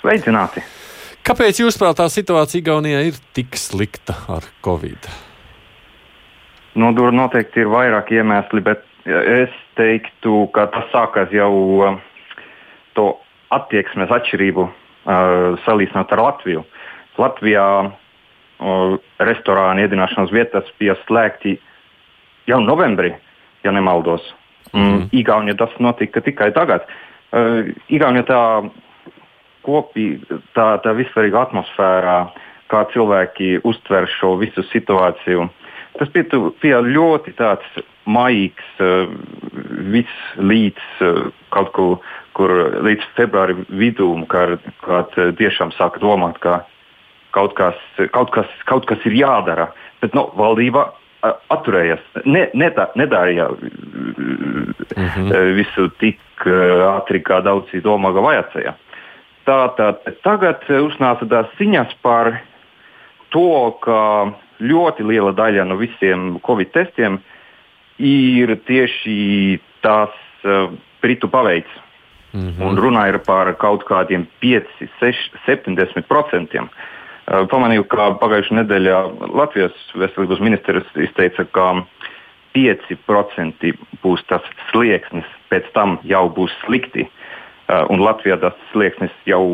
[0.00, 0.64] Sveicināti!
[1.20, 5.10] Kāpēc jūs prāt tā situācija Igaunijā ir tik slikta ar Covid?
[6.72, 11.98] Nu, tur noteikti ir vairāk iemesli, bet es teiktu, ka tas sākās jau uh,
[12.96, 13.10] to
[13.52, 16.64] attieksmes atšķirību uh, salīdzinot ar Latviju.
[17.20, 17.66] Latvijā
[19.22, 21.56] restorāni, ēdināšanas vietas bija slēgti
[22.50, 23.12] jau novembrī,
[23.64, 24.24] ja nemaldos.
[24.72, 25.08] Mm.
[25.12, 26.86] Igaunijā tas notika tikai tagad.
[27.32, 28.42] Uh, Igaunijā tā
[29.66, 32.16] kopīga, tā, tā vispārīga atmosfēra,
[32.72, 35.46] kā cilvēki uztver šo visu situāciju.
[35.98, 39.12] Tas bija, bija ļoti tāds maīgs, uh,
[39.92, 41.22] viss līdz uh,
[41.54, 41.96] kaut kur,
[42.38, 46.62] kur līdz februāra vidū, kad, kad tiešām sāka domāt, ka
[47.32, 47.78] kaut kas,
[48.12, 49.70] kaut kas, kaut kas ir jādara.
[50.02, 50.90] Bet nu, valdība
[51.22, 55.52] atturējās, ne, ne tā, nedarīja mm -hmm.
[55.54, 56.18] visu tik
[56.88, 58.72] ātri, kā daudzi domā, ka vajadzēja.
[59.46, 62.40] Tātad tagad uznāca tās ziņas par
[63.30, 67.20] to, ka ļoti liela daļa no visiem covid testiem
[67.98, 70.10] ir tieši tās
[70.44, 70.70] uh,
[71.02, 71.70] britu paveids.
[72.32, 72.66] Mm -hmm.
[72.66, 74.66] Un runa ir par kaut kādiem 5,
[75.00, 76.64] 6, 70 procentiem.
[76.64, 76.70] Uh,
[77.26, 78.96] Pamanīju, ka pagājušajā nedēļā
[79.38, 81.68] Latvijas veselības ministrs izteica, ka
[82.56, 87.06] 5% būs tas slieksnis, pēc tam jau būs slikti.
[87.88, 89.44] Un Latvijā tas slieksnis jau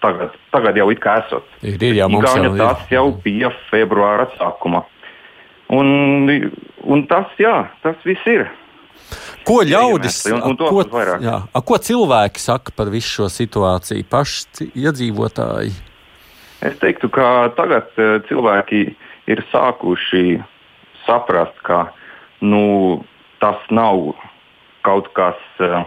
[0.00, 1.44] tagad, tagad jau it kā esot.
[1.60, 2.62] Ir, ir, jā, ir.
[2.62, 4.84] tas jau bija februāra sākuma.
[5.68, 6.30] Un,
[6.86, 8.46] un tas, jā, tas viss ir.
[9.44, 10.82] Ko ļaudis, un- un ko,
[11.20, 14.06] jā, a, ko cilvēki saka par visu šo situāciju?
[14.08, 15.72] Paši iedzīvotāji.
[16.66, 18.80] Es teiktu, ka tagad eh, cilvēki
[19.30, 20.40] ir sākuši
[21.04, 21.86] saprast, ka
[22.42, 22.98] nu,
[23.42, 24.10] tas nav
[24.86, 25.38] kaut kas.
[25.62, 25.86] eh,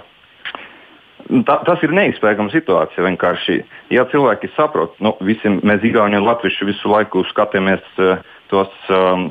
[1.45, 3.03] Ta, tas ir neizspējama situācija.
[3.05, 3.59] Vienkārši,
[3.93, 8.17] ja cilvēki saprot, nu, visi mēs, Igauni un Latvieši, visu laiku skatāmies uh,
[8.51, 9.27] tos um,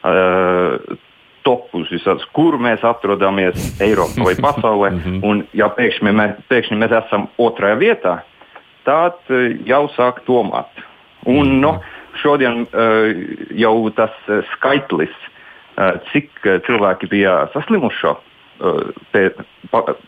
[0.00, 0.96] uh,
[1.46, 4.90] topus, visāds, kur mēs atrodamies Eiropā vai pasaulē.
[5.22, 8.16] un, ja pēkšņi mēs, pēkšņi mēs esam otrajā vietā,
[8.90, 10.82] tad uh, jau sāk domāt.
[11.30, 11.76] Un, nu,
[12.20, 13.10] šodien uh,
[13.54, 15.14] jau tas uh, skaitlis,
[16.10, 18.10] cik cilvēki bija saslimuši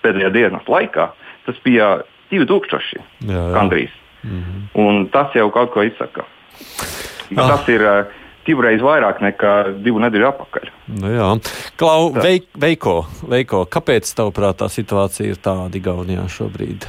[0.05, 1.07] pēdējā dienas laikā,
[1.47, 1.87] tas bija
[2.29, 3.45] 2000 Jā, jā.
[3.55, 3.95] gandrīz.
[4.77, 6.27] Un tas jau kaut ko izsaka.
[7.33, 7.55] Ah.
[7.55, 8.11] Tas ir uh,
[8.47, 10.71] divreiz vairāk nekā divu nedēļu atpakaļ.
[10.99, 11.29] Nu, jā.
[11.81, 16.89] Klau, veik, veiko, veiko, kāpēc tavuprāt tā situācija ir tāda Igaunijā šobrīd?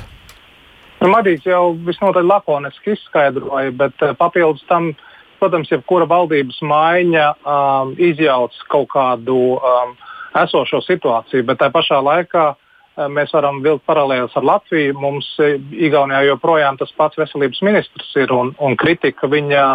[1.04, 4.94] Nu, Madīs jau visnotaļ lakoniski izskaidroja, bet eh, papildus tam,
[5.42, 9.92] protams, jebkura valdības maiņa um, izjauc kaut kādu um,
[10.40, 14.96] esošo situāciju, bet tajā pašā laikā eh, mēs varam vilkt paralēlus ar Latviju.
[15.04, 15.58] Mums eh,
[15.90, 19.68] Igaunijā joprojām tas pats veselības ministrs ir un, un kritika viņa.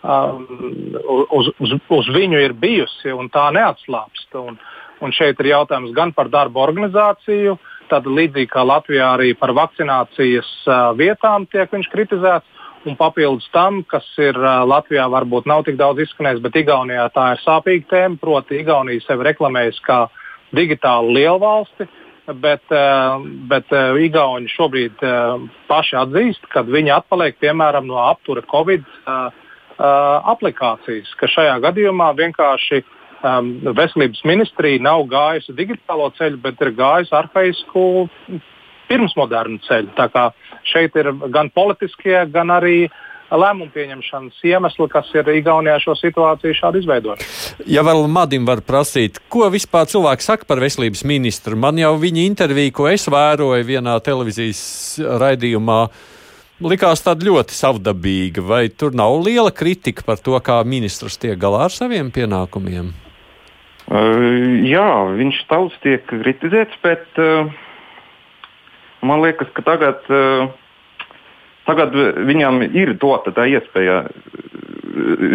[0.00, 0.46] Um,
[1.36, 4.30] uz, uz, uz viņu ir bijusi, un tā neatslāpst.
[4.38, 4.54] Un,
[5.04, 7.58] un šeit ir jautājums gan par darba organizāciju,
[7.90, 12.56] tad līdzīgi kā Latvijā arī par vakcinācijas uh, vietām tiek viņš kritizēts.
[12.88, 17.26] Un papildus tam, kas ir uh, Latvijā, varbūt nav tik daudz izskanējis, bet Igaunijā tā
[17.34, 18.16] ir sāpīga tēma.
[18.22, 19.98] Proti, Igaunija sevi reklamējas kā
[20.56, 21.84] digitālu lielvalsti,
[22.40, 23.20] bet, uh,
[23.52, 29.28] bet uh, Igauni šobrīd uh, paši atzīst, ka viņi atpaliek piemēram no aptura Covid uh,
[29.80, 32.80] uh, aplikācijas, ka šajā gadījumā vienkārši
[33.24, 37.84] um, veselības ministrija nav gājusi digitālo ceļu, bet ir gājusi arhaisku
[38.90, 39.94] pirmsmodernu ceļu.
[39.98, 40.30] Tā kā
[40.66, 42.90] šeit ir gan politiskie, gan arī
[43.30, 47.26] lēmumu pieņemšanas iemesli, kas ir Igaunijā šo situāciju šādi izveidojuši.
[47.70, 52.24] Ja vēl Madim var prasīt, ko vispār cilvēki saka par veselības ministru, man jau viņa
[52.26, 54.62] intervija, ko es vēroju vienā televīzijas
[55.22, 55.80] raidījumā,
[56.66, 58.42] likās tāda ļoti savdabīga.
[58.42, 62.90] Vai tur nav liela kritika par to, kā ministrs tiek galā ar saviem pienākumiem?
[63.90, 67.48] Jā, viņš daudz tiek kritizēts, bet uh,
[69.02, 70.46] man liekas, ka tagad, uh,
[71.66, 71.96] tagad
[72.28, 74.04] viņam ir dota tā iespēja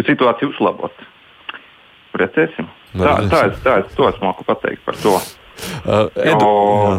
[0.08, 1.04] situāciju uzlabot.
[2.16, 2.70] Redzēsim.
[2.96, 5.18] Tā, tā, es, tā es to es māku pateikt par to.
[5.84, 6.94] Uh, Edu, Jo- jā,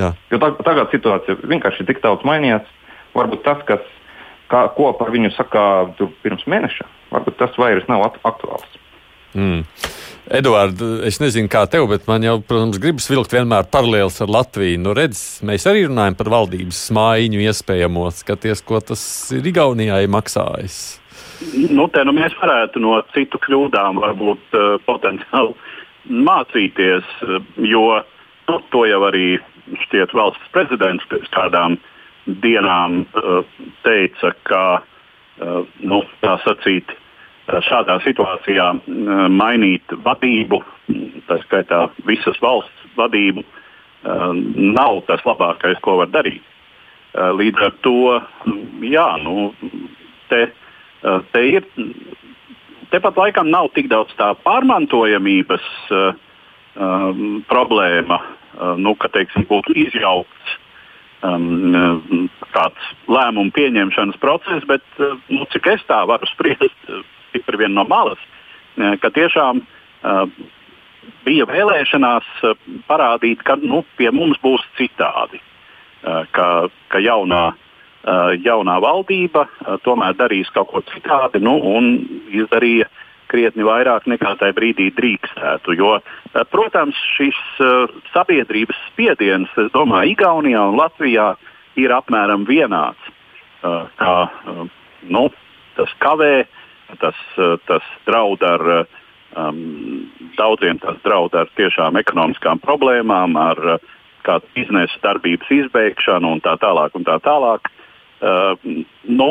[0.00, 0.08] jā.
[0.32, 2.72] Jo tag, tagad situācija vienkārši ir tik daudz mainījusies.
[3.14, 3.84] Varbūt tas, kas,
[4.48, 5.34] kā, ko par viņu
[5.98, 8.80] tur pirms mēneša, varbūt tas vairs nav aktuāls.
[9.34, 9.62] Mm.
[10.34, 14.80] Eduards, es nezinu, kā tev, bet man jau, protams, gribas vilkt vienmēr paralēlus ar Latviju.
[14.80, 18.06] Nu, redz, mēs arī runājam par valdības maiņu iespējamo.
[18.16, 19.02] Skaties, ko tas
[19.36, 20.78] ir Igaunijai maksājis.
[21.76, 25.52] Nu, te nu mēs varētu no citu kļūdām varbūt uh, potenciāli
[26.24, 27.84] mācīties, uh, jo
[28.48, 29.36] nu, to jau arī
[29.84, 31.76] šķiet valsts prezidents pēc kādām
[32.40, 33.42] dienām uh,
[33.84, 36.96] teica, ka uh, nu, tā sacīt,
[37.48, 40.62] šādā situācijā uh, mainīt vadību,
[41.28, 46.42] tā skaitā visas valsts vadību, uh, nav tas labākais, ko var darīt.
[47.14, 47.98] Līdz ar to,
[48.82, 49.52] jā, nu,
[50.26, 50.48] te,
[51.30, 51.68] te ir.
[52.90, 56.18] Tepat laikam nav tik daudz tā pārmantojamības uh,
[56.74, 60.56] um, problēma, uh, nu, ka teiksim, būtu izjaukts
[61.22, 64.84] um, uh, tāds lēmumu pieņemšanas process, bet
[65.30, 66.90] nu, cik es tā varu spriest,
[67.34, 70.24] tik vien no malas, uh, ka tiešām uh,
[71.26, 72.56] bija vēlēšanās uh,
[72.88, 75.42] parādīt, ka nu, pie mums būs citādi,
[76.04, 76.46] ka,
[76.92, 77.54] ka jaunā,
[78.44, 79.46] jaunā valdība
[79.86, 81.86] tomēr darīs kaut ko citādi nu, un
[82.28, 82.90] izdarīja
[83.32, 85.72] krietni vairāk nekā tajā brīdī drīkstētu.
[85.78, 85.94] Jo,
[86.52, 87.38] protams, šis
[88.12, 91.30] sabiedrības spiediens, es domāju, Igaunijā un Latvijā
[91.80, 93.08] ir apmēram vienāds.
[93.64, 94.14] Kā,
[95.08, 95.24] nu,
[95.78, 96.63] tas kavē, uh,
[97.68, 98.64] tas draud ar
[99.36, 103.92] um, daudziem tas draud ar tiešām ekonomiskām problēmām, ar uh,
[104.24, 106.94] kādu biznesa darbības izbeigšanu un tā tālāk.
[106.96, 107.70] Un tā tālāk.
[108.24, 109.30] Uh, nu,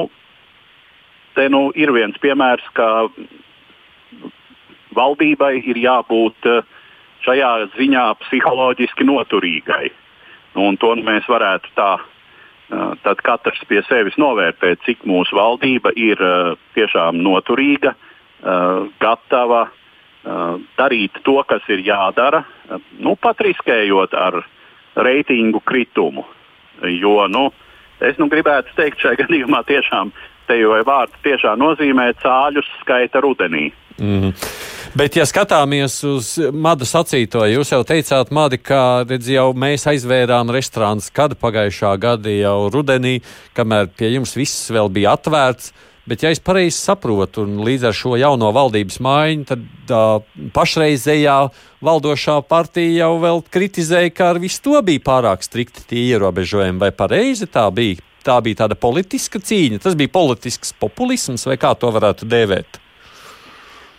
[1.37, 3.07] te nu ir viens piemērs, ka
[4.93, 6.63] valdībai ir jābūt uh,
[7.25, 9.85] šajā ziņā psiholoģiski noturīgai.
[10.59, 11.95] Un to mēs varētu tā,
[13.03, 16.19] tad katrs pie sevis novērtēt, cik mūsu valdība ir
[16.77, 17.93] tiešām noturīga,
[19.03, 19.67] gatava
[20.79, 22.43] darīt to, kas ir jādara,
[23.03, 24.39] nu, pat riskējot ar
[24.95, 26.23] reitingu kritumu.
[26.87, 27.49] Jo nu,
[28.01, 30.13] es nu, gribētu teikt, šajā gadījumā tiešām
[30.47, 33.69] te jau vārds tiešām nozīmē cāļus skaita rudenī.
[34.01, 34.33] Mm.
[34.97, 40.51] Bet, ja skatāmies uz Mada sacīto, jūs jau teicāt, Madi, ka redz, jau mēs aizvērām
[40.53, 43.19] restorānu kad pagājušā gada jau rudenī,
[43.57, 45.73] kamēr pie jums viss vēl bija atvērts.
[46.03, 51.37] Bet, ja es pareizi saprotu, un līdz ar šo jauno valdības maiņu, tad uh, pašreizējā
[51.83, 56.81] valdošā partija jau vēl kritizēja, ka ar visu to bija pārāk strikti tie ierobežojumi.
[56.83, 58.03] Vai pareizi tā bija?
[58.23, 62.82] Tā bija tāda politiska cīņa, tas bija politisks populisms, vai kā to varētu dēvēt?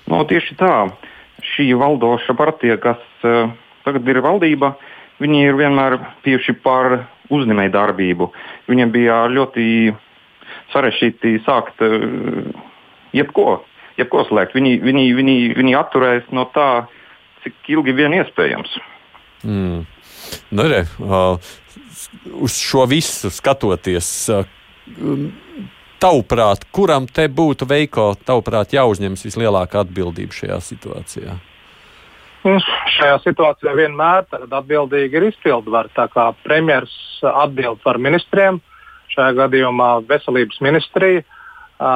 [0.07, 0.73] No, nu, tieši tā.
[1.55, 3.53] Šī valdoša partija, kas uh,
[3.85, 4.75] tagad ir valdība,
[5.21, 8.31] viņi ir vienmēr bijuši par uzņēmēju darbību.
[8.71, 9.67] Viņiem bija ļoti
[10.73, 12.05] sarežģīti sākt uh,
[13.17, 13.62] jebko,
[14.01, 14.57] jebko slēgt.
[14.57, 16.87] Viņi, viņi, viņi, viņi atturēs no tā,
[17.45, 18.79] cik ilgi vien iespējams.
[19.45, 19.85] Mm.
[20.55, 21.37] Nu, re, uh,
[22.45, 24.45] uz šo visu skatoties, uh,
[26.03, 31.37] tavuprāt, kuram te būtu veiko, tavuprāt, jāuzņemas vislielākā atbildība šajā situācijā?
[32.45, 35.89] Šajā situācijā vienmēr atbildīgi ir izpildvara.
[35.97, 38.61] Tā kā premjerministrs atbild par ministriem,
[39.15, 41.25] šajā gadījumā veselības ministrija.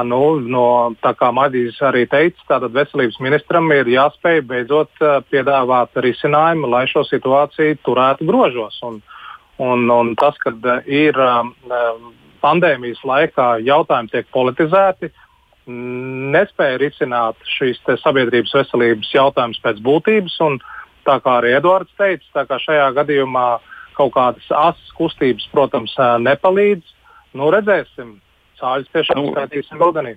[0.09, 6.67] Nu, no, tā kā Madīs arī teica, tātad veselības ministram ir jāspēj beidzot piedāvāt risinājumu,
[6.73, 8.81] lai šo situāciju turētu grožos.
[8.89, 8.99] Un,
[9.63, 11.21] un, un tas, ka ir
[12.43, 15.11] pandēmijas laikā jautājumi tiek politizēti,
[15.69, 20.39] nespēja risināt šīs sabiedrības veselības jautājumus pēc būtības.
[20.47, 20.61] Un,
[21.09, 23.49] tā kā arī Edvards teica, šajā gadījumā
[23.99, 26.95] kaut kādas asas kustības, protams, nepalīdz.
[27.37, 28.17] Nu, redzēsim,
[28.61, 30.17] cāļus tiešām nu, skaitīsim rudenī.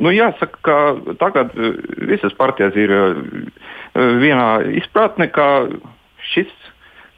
[0.00, 0.76] Nu, jāsaka, ka
[1.20, 1.52] tagad
[2.08, 2.92] visas partijas ir
[3.94, 4.48] vienā
[4.80, 5.48] izpratnē, ka
[6.32, 6.52] šis,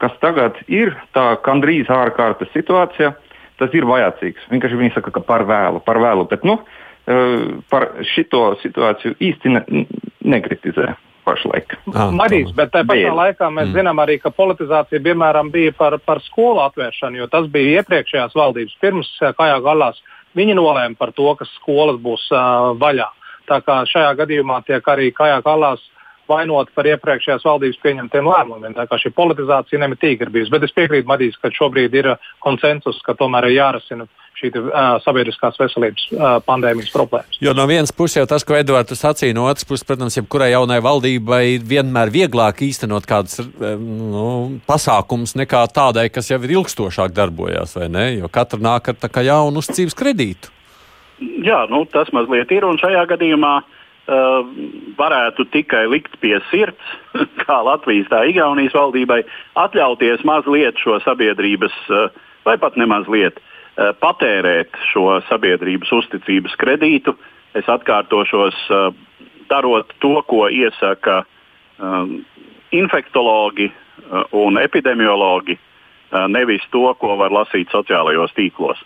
[0.03, 3.13] kas tagad ir, tā gandrīz ārkārtas situācija,
[3.61, 4.49] tas ir vajadzīgs.
[4.51, 6.27] Vienkārši viņi saka, ka par vēlu, par vēlu.
[6.29, 6.59] Bet nu,
[7.07, 9.65] eh, par šito situāciju īsti ne,
[10.23, 10.95] nekritizē.
[11.25, 11.71] Pašlaik.
[11.89, 13.15] Ah, Marīs, bet tajā pašā Bien.
[13.17, 13.73] laikā mēs mm.
[13.73, 18.75] zinām arī, ka politizācija piemēram bija par, par skolu atvēršanu, jo tas bija iepriekšējās valdības.
[18.77, 19.97] Pirms eh, Kājā galās
[20.37, 23.07] viņi nolēma par to, ka skolas būs uh, vaļā.
[23.49, 25.81] Tā kā šajā gadījumā tiek arī Kājā galās
[26.29, 28.75] vainot par iepriekšējās valdības pieņemtiem lēmumiem.
[28.77, 30.53] Tā kā šī politizācija nemitīgi ir bijusi.
[30.53, 34.97] Bet es piekrītu Madīs, ka šobrīd ir uh, konsensus, ka tomēr ir jārisina šī uh,
[35.03, 37.37] sabiedriskās veselības uh, pandēmijas problēmas.
[37.43, 40.81] Jo no vienas puses jau tas, ko Edvards sacīja, no otras puses, protams, jebkurai jaunai
[40.83, 44.25] valdībai ir vienmēr vieglāk īstenot kādus um, nu,
[44.67, 48.09] pasākumus nekā tādai, kas jau ir ilgstošāk darbojas, vai ne?
[48.19, 50.51] Jo katra nāk ar jaunu uzticības kredītu.
[51.45, 53.74] Jā, nu, tas mazliet ir un šajā gadījumā uh,
[54.05, 54.45] Uh,
[54.99, 56.89] varētu tikai likt pie sirds,
[57.41, 59.23] kā Latvijas, tā Igaunijas valdībai,
[59.57, 62.13] atļauties mazliet šo sabiedrības, uh,
[62.45, 67.15] vai pat nemazliet, uh, patērēt šo sabiedrības uzticības kredītu.
[67.57, 68.55] Es atkārtošos,
[69.49, 71.21] darot to, ko iesaka
[71.79, 72.17] um,
[72.75, 73.69] infektologi
[74.35, 75.55] un epidemiologi,
[76.27, 78.81] nevis to, ko var lasīt sociālajos tīklos,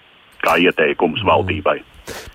[0.46, 1.80] kā ieteikums valdībai.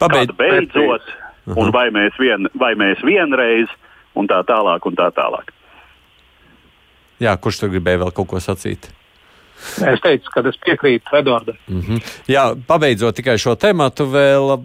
[0.02, 1.06] Pabeid, beidzot,
[1.46, 1.56] Aha.
[1.60, 3.68] un vai mēs, vien, vai mēs vienreiz,
[4.14, 4.86] un tā tālāk.
[4.88, 5.52] Un tā tālāk.
[7.22, 8.90] Jā, kurš tur gribēja vēl kaut ko sacīt?
[9.86, 11.56] Es teicu, ka es piekrītu Edvardam.
[11.68, 12.14] Mm -hmm.
[12.28, 14.58] Jā, pabeidzot tikai šo tematu, vēl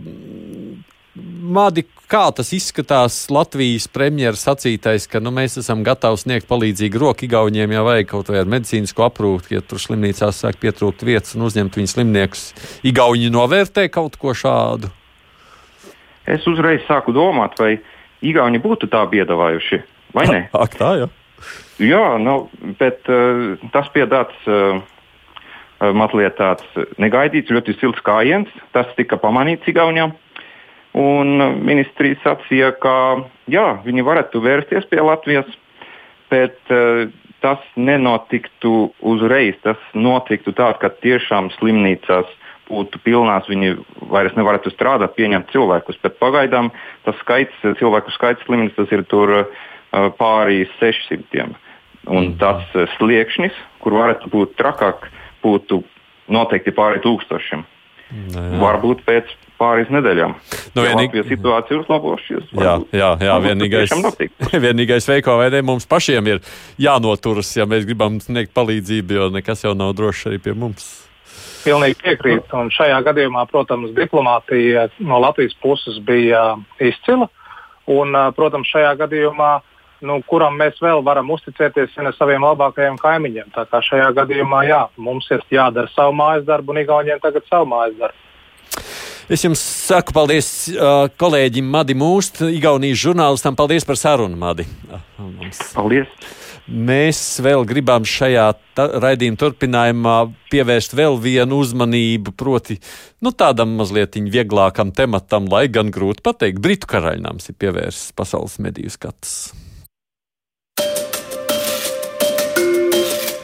[1.41, 7.25] Madi, kā tas izskatās Latvijas premjeras sacītais, ka nu, mēs esam gatavi sniegt palīdzīgu roku
[7.25, 11.41] Igauniem, ja vajag kaut vai ar medicīnisko aprūpi, ja tur slimnīcās sāk pietrūkt vietas un
[11.41, 12.53] uzņemt viņu slimniekus.
[12.83, 14.91] Igauni novērtē kaut ko šādu?
[16.29, 17.77] Es uzreiz sāku domāt, vai
[18.25, 19.81] Igauni būtu tā piedāvājuši
[20.15, 20.41] vai ne.
[20.63, 21.09] Ak, tā, jā.
[21.79, 24.81] Jā, nu, bet uh, tas tāds uh,
[25.95, 26.65] mazliet tāds
[26.99, 28.49] negaidīts, ļoti silts kājiens.
[28.75, 30.09] Tas tika pamanīts Igaunijā.
[30.99, 32.93] Un ministrija sacīja, ka
[33.47, 35.47] jā, viņi varētu vērsties pie Latvijas,
[36.33, 37.07] bet uh,
[37.39, 39.55] tas nenotiktu uzreiz.
[39.63, 42.27] Tas notiktu tā, ka tiešām slimnīcās
[42.69, 43.73] būtu pilnās, viņi
[44.11, 45.99] vairs nevarētu strādāt, pieņemt cilvēkus.
[46.03, 46.71] Bet pagaidām
[47.07, 49.33] tas skaits, cilvēku skaits slimnīcas ir tur
[50.21, 51.49] pāri 600.
[52.09, 52.37] Un mm.
[52.39, 52.63] tas
[52.95, 55.09] sliekšnis, kur varētu būt trakāk,
[55.43, 55.83] būtu
[56.31, 57.65] noteikti pāri tūkstošiem.
[58.09, 58.45] Nē.
[58.61, 60.33] Varbūt pēc pāris nedēļām.
[60.73, 62.47] Nu, ja vienīgi- Latvijas situācija ir uzlabojusies.
[62.55, 63.93] Jā, jā, jā vienīgais,
[64.65, 66.41] vienīgais veiko veidē mums pašiem ir
[66.79, 71.08] jānoturas, ja mēs gribam sniegt palīdzību, jo nekas jau nav drošs arī pie mums.
[71.63, 72.55] Pilnīgi piekrītu.
[72.55, 77.27] Un šajā gadījumā, protams, diplomātija no Latvijas puses bija izcila.
[77.89, 79.51] Un, ā, protams, šajā gadījumā,
[80.05, 83.51] nu, kuram mēs vēl varam uzticēties, ja ne saviem labākajiem kaimiņiem.
[83.55, 87.69] Tā kā šajā gadījumā, jā, mums ir jādara savu mājas darbu, un Igauniem tagad savu
[87.73, 88.25] mājas darbu.
[89.29, 93.57] Es jums saku paldies uh, kolēģim Madi Mūst, Igaunijas žurnālistam.
[93.57, 94.65] Paldies par sarunu, Madi.
[94.89, 95.59] Ah, mums.
[95.75, 96.38] Paldies!
[96.69, 98.45] Mēs vēl gribam šajā
[98.77, 100.17] raidījuma turpinājumā
[100.53, 102.77] pievērst vēl vienu uzmanību, proti,
[103.25, 108.93] nu, tādam mazliet vieglākam tematam, lai gan grūti pateikt, Britu karaļnams ir pievērsts pasaules mediju
[108.93, 109.49] skats.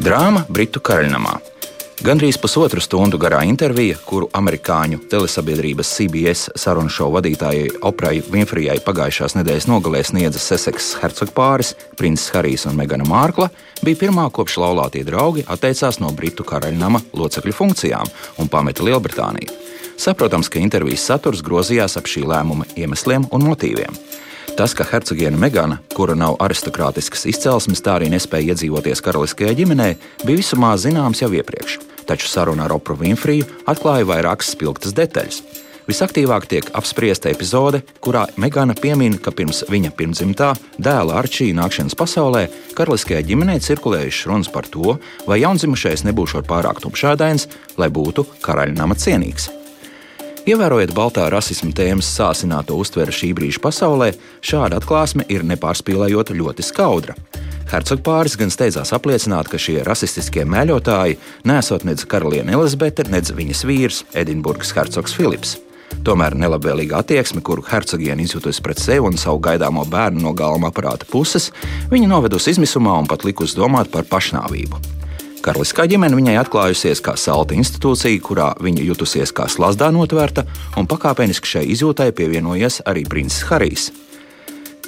[0.05, 1.39] Drāma Britu karaļnamā.
[2.05, 9.33] Gandrīz pusotru stundu garā intervija, kuru amerikāņu telesabiedrības CBS sarunu šovu vadītājai Oprai Winfrijai pagājušās
[9.39, 13.47] nedēļas nogalē sniedza Seseks hercogpāris, princis Harijs un Megana Mārkla,
[13.81, 19.49] bija pirmā kopš laulātie draugi atteicās no Britu karaļnama locekļu funkcijām un pameta Lielbritāniju.
[19.97, 23.97] Saprotams, ka intervijas saturs grozījās ap šī lēmuma iemesliem un motīviem.
[24.59, 29.91] Tas, ka hercogiene Megana, kura nav aristokrātiskas izcelsmes, tā arī nespēja iedzīvoties karaliskajā ģimenē,
[30.21, 31.81] bija visumā zināms jau iepriekš.
[32.05, 35.41] Taču saruna ar Opru Winfriju atklāja vairākas spilgtas detaļas.
[35.85, 40.47] Visaktīvāk tiek apspriesta epizode, kurā Megana piemin, ka pirms viņa pirmdzimtā
[40.81, 42.47] dēla Arčija nākšanas pasaulē
[42.77, 44.97] karaliskajā ģimenē cirkulējušas runas par to,
[45.29, 47.45] vai jaundzimušais nebūšot pārāk tumšādains,
[47.77, 49.51] lai būtu karaļnama cienīgs.
[50.45, 54.11] Ievērojot baltā rasisma tēmas sāsināto uztveri šī brīža pasaulē,
[54.45, 57.15] šāda atklāsme ir nepārspīlējot ļoti skaudra.
[57.71, 61.17] Hercogpāris gan steidzās apliecināt, ka šie rasistiskie mēļotāji
[61.49, 65.57] nesot nedz karaliene Elizabete, nedz viņas vīrs, Edinburgas hercogs Filips.
[66.05, 71.09] Tomēr nelabvēlīga attieksme, kuru hercogiene izjutusi pret sevi un savu gaidāmo bērnu no galvenā aparāta
[71.09, 71.49] puses,
[71.89, 74.94] viņa novedusi izmisumā un pat likusi domāt par pašnāvību.
[75.45, 80.41] Karaliskā ģimene viņai atklājusies kā salta institūcija, kurā viņa jutusies kā slazdā notvērta,
[80.81, 83.91] un pakāpeniski šai izjūtai pievienojies arī princis Harijs.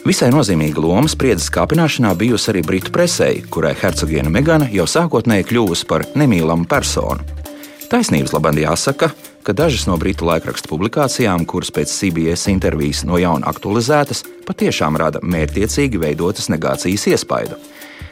[0.08, 5.86] Visai nozīmīga loma spriedzes kāpināšanā bijusi arī Britu presē, kurai hercogiene Megana jau sākotnēji kļuvusi
[5.90, 7.22] par nemīlamu personu.
[7.92, 9.12] Taisnības labāk jāsaka,
[9.46, 15.22] ka dažas no britu laikrakstu publikācijām, kuras pēc CBS intervijas no jauna aktualizētas, patiešām rada
[15.22, 17.62] mērķiecīgi veidotas negācijas iespaidu.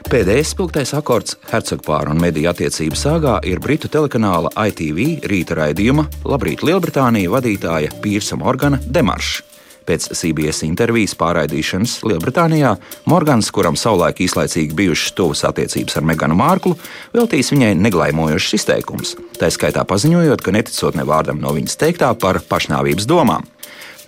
[0.06, 6.62] Pēdējais spilgtais akords Hercogpāra un mediju attiecību sāgā ir britu telekanāla ITV rīta raidījuma Labrīt
[6.62, 9.42] Lielbritānija vadītāja Pīrsa Morgana demaršs.
[9.86, 12.76] Pēc CBS intervijas pārraidīšanas Lielbritānijā
[13.10, 16.78] Morgans, kuram savulaik īslaicīgi bijušas tuvas attiecības ar Meganu Mārklu,
[17.14, 19.18] veltīs viņai neglaimojošs izteikums.
[19.42, 23.46] Tā skaitā paziņojot, ka neticot ne vārdam no viņas teiktā par pašnāvības domām.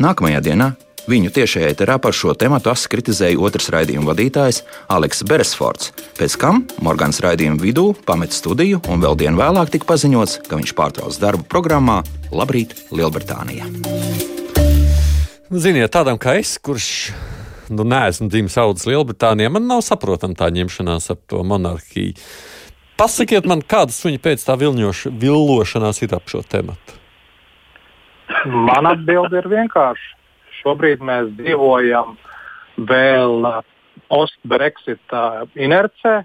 [0.02, 0.76] Nākamajā dienā
[1.08, 5.94] viņu tiešajā eterā par šo tematu kritizēja otrs raidījuma vadītājs Aleks Beresfords.
[6.20, 10.76] Pēc tam Morgans raidījuma vidū pameta studiju un vēl dienu vēlāk tika paziņots, ka viņš
[10.78, 12.02] pārtrauc darbu programmā
[12.32, 13.70] Labrīt Lielbritānijā.
[15.48, 17.14] Ziniet, tādam kā es, kurš
[17.72, 22.18] nu, neesmu dzimis audzis Lielbritānijā, man nav saprotama tā ņemšanās ap to monarhiju.
[22.98, 26.98] Pasakiet man, kādas viņa pēc tā vilņoš, villošanās ir ap šo tematu?
[28.50, 30.17] Mana atbilde ir vienkārša.
[30.68, 32.18] Šobrīd mēs dzīvojam
[32.90, 33.62] vēl uh,
[34.12, 36.20] post-Brexit uh, inercē.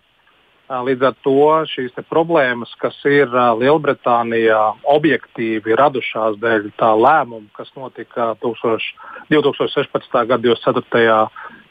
[0.67, 7.47] Uh, līdz ar to šīs te problēmas, kas ir Lielbritānijā, objektīvi radušās dēļ tā lēmuma,
[7.55, 8.89] kas notika 1000
[9.31, 10.19] 2016.
[10.33, 11.15] gada 24.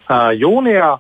[0.08, 0.94] Uh, jūnijā,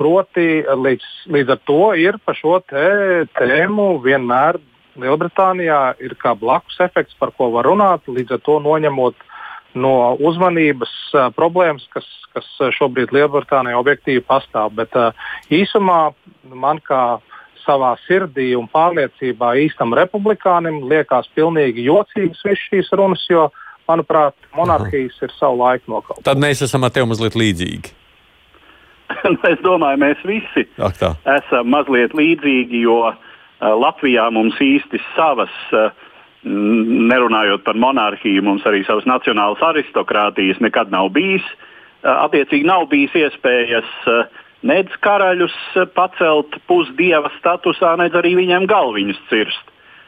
[0.00, 4.56] proti līdz, līdz ar to ir par šo tē, tēmu vienmēr
[5.00, 9.28] Lielbritānijā ir kā blakus efekts, par ko var runāt, līdz ar to noņemot
[9.74, 12.48] no uzmanības uh, problēmas, kas, kas
[12.78, 14.74] šobrīd Lielbritānijā objektīvi pastāv.
[14.78, 15.14] Bet uh,
[15.52, 16.10] īsumā
[16.50, 17.20] man kā
[17.64, 23.48] savā sirdī un pārliecībā īstam republikānim liekas pilnīgi jocīgas visas šīs runas, jo,
[23.90, 26.24] manuprāt, monarhijas ir savu laiku nokautas.
[26.26, 27.96] Tad mēs esam ar tevi mazliet līdzīgi.
[29.52, 31.14] es domāju, mēs visi Ak, tā.
[31.38, 33.16] esam mazliet līdzīgi, jo uh,
[33.60, 35.90] Latvijā mums īsti savas, uh,
[36.44, 41.44] nerunājot par monarhiju, mums arī savas nacionālas aristokrātijas nekad nav bijis.
[42.00, 44.22] Uh, attiecīgi nav bijis iespējas uh,
[44.64, 49.66] nedz karaļus uh, pacelt pusdieva statusā, nedz arī viņiem galviņus cirst.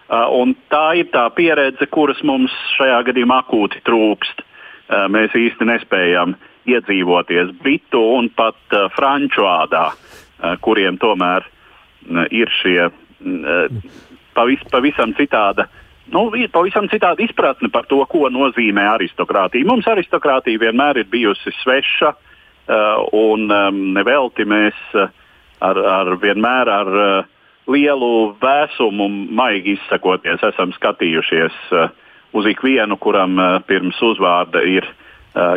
[0.08, 4.40] Uh, un tā ir tā pieredze, kuras mums šajā gadījumā akūti trūkst.
[4.40, 6.34] Uh, mēs īsti nespējam
[6.68, 13.94] iedzīvoties britu un pat uh, franču ādā, uh, kuriem tomēr uh, ir šie uh,
[14.32, 15.68] pavis, pavisam citāda
[16.12, 19.66] nu, ir pavisam citāda izpratne par to, ko nozīmē aristokrātija.
[19.68, 25.08] Mums aristokrātija vienmēr ir bijusi sveša, uh, un um, nevelti mēs uh,
[25.64, 27.30] ar, ar vienmēr ar uh,
[27.70, 29.08] lielu vēsumu,
[29.38, 31.58] maigi izsakoties, esam skatījušies
[32.34, 33.36] uz ikvienu, kuram
[33.68, 34.88] pirms uzvārda ir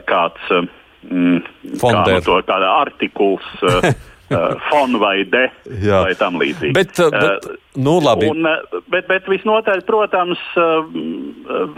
[0.05, 1.39] kāds mm,
[1.81, 2.37] kā no to,
[2.69, 3.47] artikuls.
[4.25, 5.43] Uh, Uh, fonu vai de
[5.85, 5.99] Jā.
[6.01, 6.73] vai tam līdzīgi.
[6.73, 7.43] Bet, uh, bet,
[7.77, 8.25] nu, labi.
[8.33, 8.47] Un,
[8.89, 10.41] bet, bet visnotaļ, protams,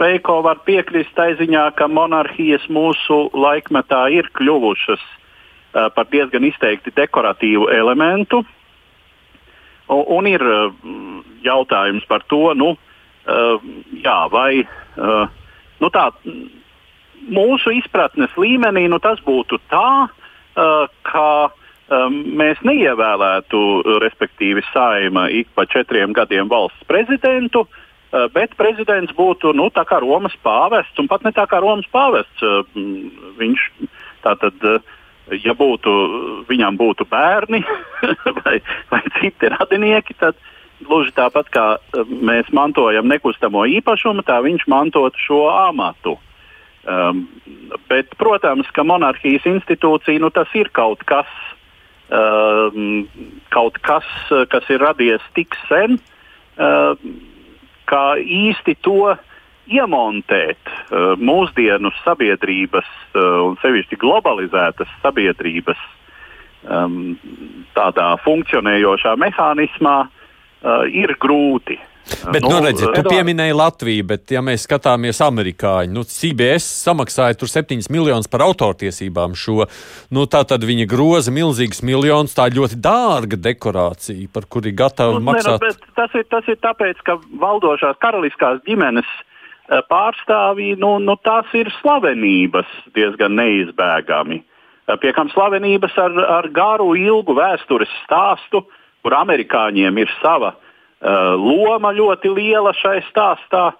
[0.00, 5.04] Veiko var piekrist tai ziņā, ka monarhijas mūsu laikmetā ir kļuvušas
[5.92, 8.40] par diezgan izteikti dekoratīvu elementu.
[9.92, 10.40] Un, un ir
[11.44, 12.72] jautājums par to, nu,
[13.92, 14.64] jā, vai
[14.96, 16.08] nu, tā,
[17.28, 20.08] mūsu izpratnes līmenī nu, tas būtu tā,
[21.12, 21.28] ka
[21.88, 23.60] mēs neievēlētu,
[24.02, 30.00] respektīvi, saima ik pa četriem gadiem valsts prezidentu, uh, bet prezidents būtu nu, tā kā
[30.04, 32.44] Romas pāvests, un pat ne tā kā Romas pāvests.
[32.44, 32.64] Uh,
[33.40, 33.66] viņš
[34.26, 34.54] tātad.
[34.62, 34.94] Uh,
[35.44, 35.92] ja būtu,
[36.48, 37.60] viņam būtu bērni
[38.40, 38.54] vai,
[38.88, 40.38] vai citi radinieki, tad
[40.80, 41.66] gluži tāpat kā
[42.08, 46.16] mēs mantojam nekustamo īpašumu, tā viņš mantotu šo amatu.
[46.88, 47.26] Um,
[47.90, 51.57] bet, protams, ka monarhijas institūcija nu, tas ir kaut kas, uh,
[52.08, 54.06] kaut kas,
[54.48, 55.98] kas ir radies tik sen,
[56.56, 56.94] uh,
[57.88, 59.12] kā īsti to
[59.68, 65.80] iemontēt uh, mūsdienu sabiedrības uh, un sevišķi globalizētas sabiedrības
[66.64, 67.18] um,
[67.76, 69.98] tādā funkcionējošā mehānismā
[70.92, 71.78] ir grūti.
[72.32, 77.36] Bet, nu, nu redziet, tu pieminēji Latviju, bet, ja mēs skatāmies amerikāņu, nu, CBS samaksāja
[77.38, 79.66] tur 7 miljonus par autortiesībām šo,
[80.14, 85.26] nu, tā tad viņi groza milzīgus miljonus, tā ļoti dārga dekorācija, par kuri gatavi nu,
[85.28, 85.60] maksāt.
[85.60, 91.18] Ne, nu, tas, ir, tas ir tāpēc, ka valdošās karaliskās ģimenes eh, pārstāvji, nu, nu,
[91.28, 94.40] tās ir slavenības diezgan neizbēgami.
[94.40, 98.64] Eh, pie kam slavenības ar, ar garu, ilgu vēstures stāstu,
[99.08, 100.64] kur amerikāņiem ir sava uh,
[100.98, 103.70] Uh, loma ļoti liela šai stāstā.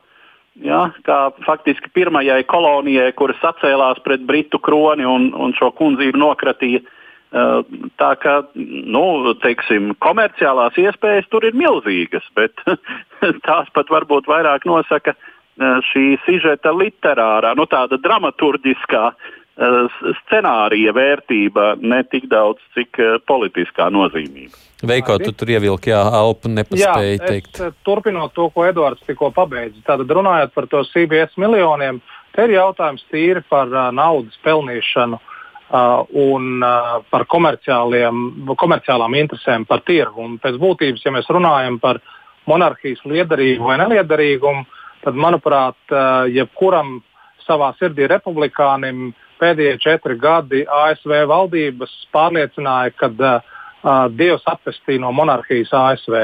[0.62, 1.16] Ja, kā
[1.47, 6.83] faktiski pirmajai kolonijai, kuras atcēlās pret britu kroni un, un šo kundzību nokratīja.
[7.29, 7.66] Uh,
[7.99, 12.55] tā kā nu, teiksim, komerciālās iespējas tur ir milzīgas, bet
[13.49, 19.11] tās pat varbūt vairāk nosaka uh, šī sižeta literārā, nu, tāda dramaturgiskā
[20.22, 24.54] scenārija vērtība, ne tik daudz, cik politiskā nozīmība.
[24.86, 27.59] Veiko, tu tur ievilki, jā, Alpa nepaspēja jā, teikt.
[27.59, 31.98] Es, turpinot to, ko Edvards tikko pabeidza, tātad runājot par to CBS miljoniem,
[32.36, 39.82] te ir jautājums tīri par uh, naudas pelnīšanu uh, un uh, par komerciālām interesēm, par
[39.82, 40.22] tirgu.
[40.22, 41.98] Un pēc būtības, ja mēs runājam par
[42.46, 44.62] monarhijas liederīgu vai neliederīgumu,
[45.02, 47.00] tad, manuprāt, uh, jebkuram
[47.48, 49.09] savā sirdī republikānim
[49.41, 53.57] pēdējie četri gadi ASV valdības pārliecināja, ka uh,
[54.14, 56.14] Dievs atpestīja no monarhijas ASV.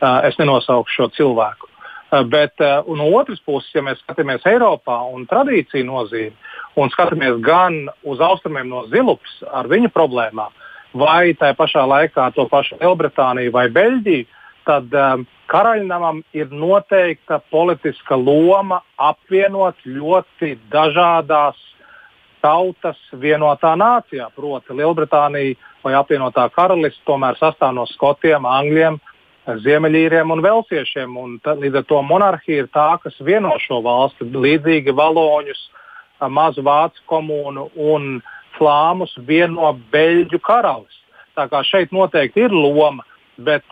[0.00, 1.68] Uh, es nenosaukšu šo cilvēku.
[2.10, 6.34] Uh, bet uh, no otras puses, ja mēs skatāmies Eiropā un tradīciju nozīmi,
[6.80, 10.54] un skatāmies gan uz austrumiem no Zilupas ar viņu problēmām,
[10.98, 14.26] vai tā pašā laikā to pašu Lielbritāniju vai Beļģiju,
[14.66, 21.58] tad um, karaļnamam ir noteikta politiska loma apvienot ļoti dažādās
[22.42, 24.28] tautas vienotā nācijā.
[24.36, 28.98] Proti, Lielbritānija vai apvienotā karalists tomēr sastāv no skotiem, angļiem,
[29.64, 31.16] ziemeļīriem un velsiešiem.
[31.16, 35.62] Un tā, līdz ar to monarhija ir tā, kas vieno šo valsti, līdzīgi valoņus,
[36.28, 38.18] mazu vācu komunu un
[38.58, 40.98] flāmus vieno beļģu karalis.
[41.38, 43.04] Tā kā šeit noteikti ir loma,
[43.38, 43.64] bet,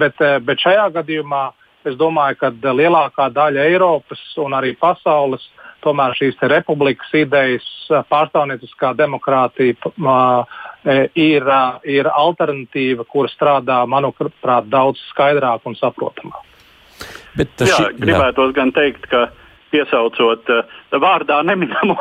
[0.00, 1.44] bet, bet šajā gadījumā
[1.86, 5.44] es domāju, ka lielākā daļa Eiropas un arī pasaules
[5.84, 7.66] tomēr šīs republikas idejas,
[8.10, 9.76] pārstāvnieciskā demokrātija
[11.14, 11.50] ir,
[11.88, 16.44] ir alternatīva, kur strādā, manuprāt, daudz skaidrāk un saprotamāk.
[17.38, 19.28] Bet, jā, ši, gribētos gan teikt, ka
[19.72, 20.48] piesaucot
[20.98, 21.96] vārdā, neminamo,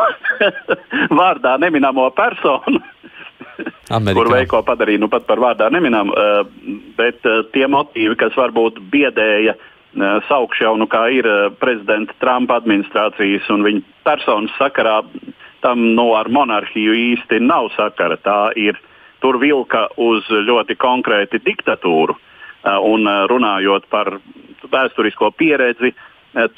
[1.20, 2.82] vārdā neminamo personu,
[3.98, 4.18] Amerikā.
[4.18, 6.46] kur veiko padarīja nu, pat par vārdā neminamu, uh,
[6.98, 9.58] bet tie motīvi, kas varbūt biedēja
[9.98, 11.28] uh, saukšu jau, nu, kā ir
[11.62, 15.02] prezidenta Trumpa administrācijas un viņa personas sakarā,
[15.62, 18.18] tam no nu, ar monarhiju īsti nav sakara.
[18.22, 18.78] Tā ir
[19.22, 22.16] tur vilka uz ļoti konkrēti diktatūru.
[22.68, 24.18] Un runājot par
[24.70, 25.94] vēsturisko pieredzi,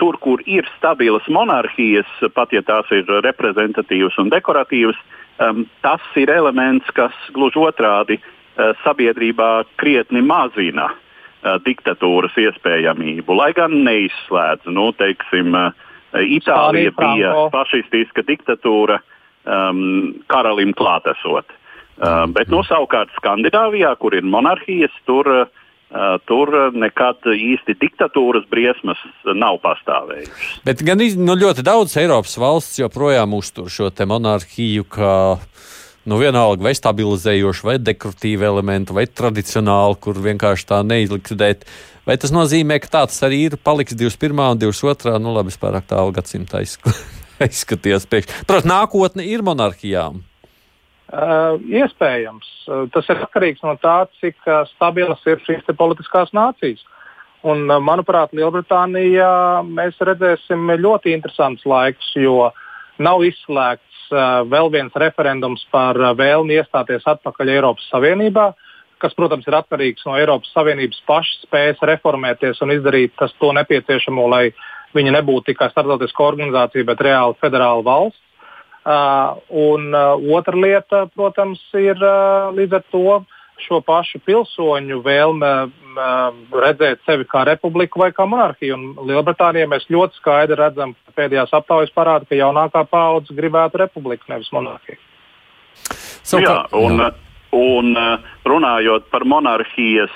[0.02, 4.98] tur, kur ir stabilas monarhijas, pat ja tās ir reprezentatīvas un dekoratīvas,
[5.86, 8.18] tas ir elements, kas gluži otrādi
[8.84, 10.98] sabiedrībā krietni mazina uh,
[11.66, 15.56] diktatūras iespējamību, lai gan neizslēdz, nu, teiksim,
[16.10, 21.46] Itālija bija fašistiska diktatūra um, karalim klātesot.
[22.00, 25.48] Uh, bet, nu, savukārt Skandināvijā, kur ir monarhijas, tur uh,
[25.90, 30.60] Uh, tur nekad īsti diktatūras briesmas nav pastāvējušas.
[30.62, 35.16] Bet gan nu, ļoti daudz Eiropas valsts joprojām uztur šo monarhiju kā
[36.08, 41.66] nu, vienalga vai stabilizējošu, vai dekoratīvu elementu, vai tradicionālu, kur vienkārši tā neizlikvidēt.
[42.08, 44.39] Vai tas nozīmē, ka tāds arī ir paliks 21.
[44.56, 45.18] un 22.
[45.22, 46.62] nu labi, pārāk tālu gadsimta
[47.43, 48.43] aizskaties priekš.
[48.47, 50.24] Protams, nākotne ir monarhijām.
[51.10, 52.47] Uh, iespējams.
[52.70, 56.84] Uh, tas ir atkarīgs no tā, cik uh, stabilas ir šīs politiskās nācijas.
[57.41, 59.32] Un, uh, manuprāt, Lielbritānijā
[59.66, 62.52] mēs redzēsim ļoti interesants laiks, jo
[63.02, 68.49] nav izslēgts vēl viens referendums par uh, vēlmi iestāties atpakaļ Eiropas Savienībā,
[68.99, 74.49] kas, protams, ir atkarīgs no Eiropas Savienības pašas spējas reformēties un izdarīt to nepieciešamo, lai
[74.97, 78.26] viņa nebūtu tikai starptautiska organizācija, bet reāli federāla valsts.
[78.89, 83.20] Uh, un uh, otra lieta, protams, ir uh, līdz ar to
[83.66, 85.51] šo pašu pilsoņu vēlme
[86.64, 88.78] redzēt sevi kā republiku vai kā monarhiju.
[88.78, 94.30] Un Lielbritānijā mēs ļoti skaidri redzam, ka pēdējās aptaujas parāda, ka jaunākā paudze gribētu republiku,
[94.32, 94.99] nevis monarhiju.
[96.24, 97.01] So, jā, un,
[97.55, 97.95] un
[98.47, 100.14] runājot par monarhijas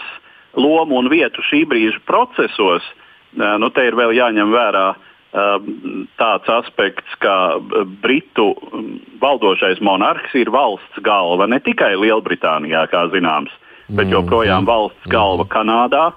[0.53, 2.85] lomu un vietu šī brīža procesos,
[3.33, 10.33] nu, te ir vēl jāņem vērā uh, tāds aspekts, ka uh, Britu um, valdošais monarhs
[10.37, 13.53] ir valsts galva ne tikai Lielbritānijā, kā zināms,
[13.89, 16.11] bet mm, joprojām valsts galva Kanādā,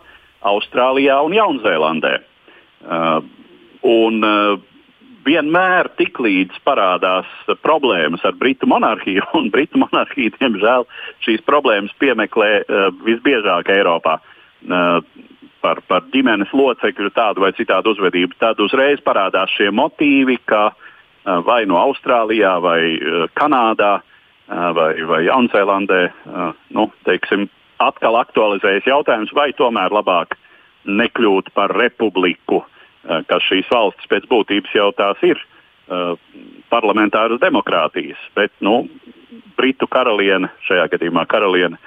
[0.47, 2.14] Austrālijā un Jaunzēlandē.
[2.85, 3.25] Uh,
[3.89, 4.61] un, uh,
[5.27, 7.31] vienmēr tiklīdz parādās
[7.64, 10.85] problēmas ar Britu monarhiju, un Britu monarhija, diemžēl,
[11.25, 12.51] šīs problēmas piemeklē
[13.09, 14.21] visbiežāk Eiropā.
[15.65, 20.69] Par, par ģimenes locekļu tādu vai citādu uzvedību, tad uzreiz parādās šie motīvi, ka
[21.47, 22.81] vai no Austrālijā, vai
[23.35, 23.99] Kanādā,
[24.47, 26.01] vai, vai Jaunzēlandē
[26.77, 27.49] nu, teiksim,
[27.83, 30.37] atkal aktualizējas jautājums, vai tomēr labāk
[30.87, 32.63] nekļūt par republiku,
[33.03, 35.41] kas šīs valstis pēc būtības jau tās ir
[36.71, 38.21] parlamentāras demokrātijas.
[38.39, 38.85] Bet nu,
[39.57, 41.79] Britu karaliene, šajā gadījumā karaliene,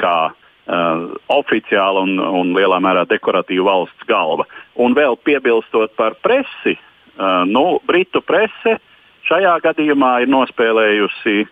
[0.00, 4.46] kā uh, uh, oficiāla un, un lielā mērā dekoratīva valsts galva.
[4.74, 8.78] Un vēl piebilstot par presi, uh, nu, Britu prese
[9.26, 11.46] šajā gadījumā ir nospēlējusi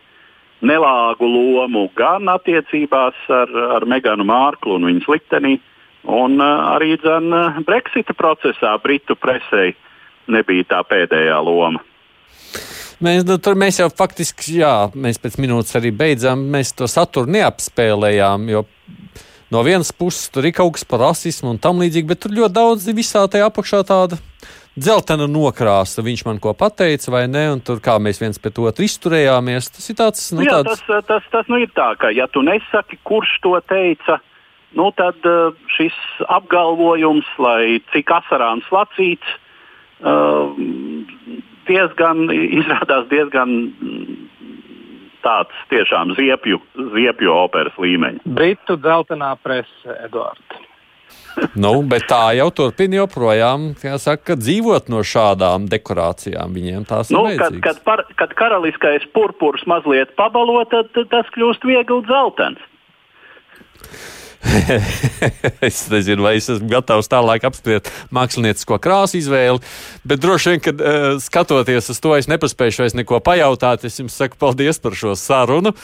[0.64, 5.58] nelāgu lomu gan attiecībās ar, ar Meganu Mārklu un viņas likteni,
[6.04, 7.32] un uh, arī dzen,
[7.66, 9.74] Brexita procesā Britu presei
[10.30, 11.82] nebija tā pēdējā loma.
[13.02, 17.32] Mēs, nu, tur, mēs jau faktiski, jā, mēs pēc minūtes arī beidzām, mēs to saturu
[17.34, 18.64] neapspēlējām, jo
[19.54, 22.54] no vienas puses tur ir kaut kas par rasismu un tam līdzīgi, bet tur ļoti
[22.54, 24.20] daudz visā tajā apakšā tāda
[24.74, 26.02] dzeltena nokrāsa.
[26.04, 29.70] Viņš man ko pateica, vai ne, un tur kā mēs viens pret otru izturējāmies.
[29.76, 30.82] Tas ir tāds, nu, Jā, tāds...
[30.86, 34.18] tas, tas, tas nu ir tā, ka ja tu nesaki, kurš to teica,
[34.74, 35.94] nu, tad uh, šis
[36.26, 39.36] apgalvojums, lai cik asarāns lacīts,
[40.02, 40.50] uh,
[41.68, 43.56] diezgan, izrādās diezgan
[45.24, 46.60] tāds tiešām ziepju,
[46.94, 48.24] ziepju operas līmeņa.
[48.36, 50.62] Britu dzeltenā prese, Eduards.
[51.64, 56.54] nu, bet tā jau turpina joprojām jāsaka, dzīvot no šādām dekorācijām.
[56.54, 57.40] Viņiem tās nu, ir.
[57.40, 62.62] Kad, kad, par, kad karaliskais purpurs mazliet pabalo, tad tas kļūst viegli dzeltens.
[65.68, 69.62] es nezinu, vai es esmu gatavs tālāk apspriest māksliniecisko krāsu izvēli,
[70.06, 73.86] bet droši vien, kad uh, skatoties uz to, es nepaspēju vairs neko pajautāt.
[73.88, 75.74] Es jums saku paldies par šo sarunu.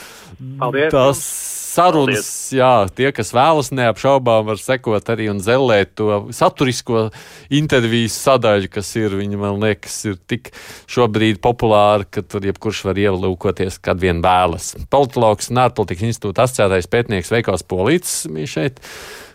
[0.61, 0.93] Paldies!
[0.93, 1.25] Tas
[1.71, 7.07] sarunas, jā, tie, kas vēlas, neapšaubām var sekot arī un zellēt to saturisko
[7.53, 10.51] interviju sadaļu, kas ir, viņa man liekas, ir tik
[10.91, 14.73] šobrīd populāra, ka tur jebkurš var ielūkoties, kad vien vēlas.
[14.91, 18.83] Politologs un ārpolitikas institūta asociētais pētnieks Veikals Polīts šeit.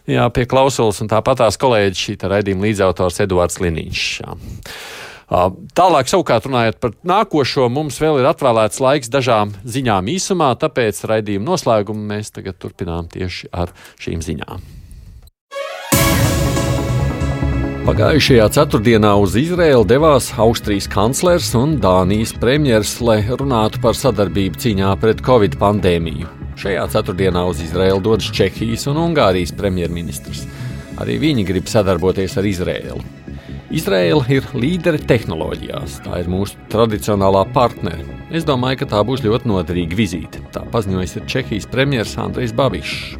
[0.06, 4.04] Jā, pie klausulas, un tāpat tās kolēģis šī raidījuma līdzautors Eduards Liniņš.
[4.22, 4.36] Jā.
[5.26, 11.50] Tālāk, savukārt, runājot par nākošo, mums vēl ir atvēlēts laiks dažām ziņām īsumā, tāpēc raidījuma
[11.50, 14.62] noslēgumu mēs tagad turpinām tieši ar šīm ziņām.
[17.86, 24.94] Pagājušajā ceturtdienā uz Izraēlu devās Austrijas kanclers un Dānijas premjerministrs, lai runātu par sadarbību cīņā
[25.02, 26.30] pret covid pandēmiju.
[26.58, 30.46] Šajā ceturtdienā uz Izraēlu dodas Čehijas un Ungārijas premjerministrs.
[31.02, 33.25] Arī viņi grib sadarboties ar Izraēlu.
[33.74, 35.98] Izraela ir līdere tehnoloģijās.
[36.04, 38.04] Tā ir mūsu tradicionālā partnere.
[38.30, 40.42] Es domāju, ka tā būs ļoti noderīga vizīte.
[40.54, 43.16] Tā paziņojas Čehijas premjerministrs Andrejs Babišs.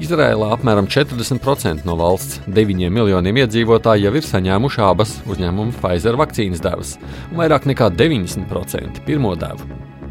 [0.00, 6.64] Izrēlā apmēram 40% no valsts 9 miljoniem iedzīvotāju jau ir saņēmuši abas uzņēmuma Pfizer vakcīnas
[6.64, 6.96] devas,
[7.30, 9.68] un vairāk nekā 90% pirmo devu.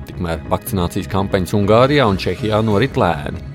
[0.07, 3.52] Tikmēr vakcinācijas kampaņas Ungārijā un Čehijā norit lēni.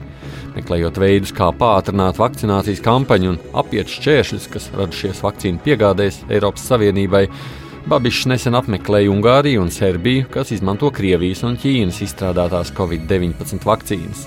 [0.59, 7.29] Meklējot veidus, kā pātrināt vakcinācijas kampaņu un apiet šķēršļus, kas radušies vakcīnu piegādēs Eiropas Savienībai,
[7.89, 14.27] Babišs nesen apmeklēja Ungāriju un Serbiju, kas izmanto Krievijas un Ķīnas izstrādātās Covid-19 vakcīnas.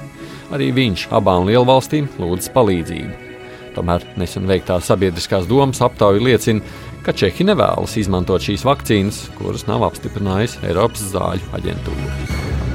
[0.55, 3.29] Arī viņš abām lielvalstīm lūdz palīdzību.
[3.75, 6.65] Tomēr nesen veiktā sabiedriskās domas aptauja liecina,
[7.05, 12.70] ka Čehi nevēlas izmantot šīs vakcīnas, kuras nav apstiprinājusi Eiropas zāļu aģentūra.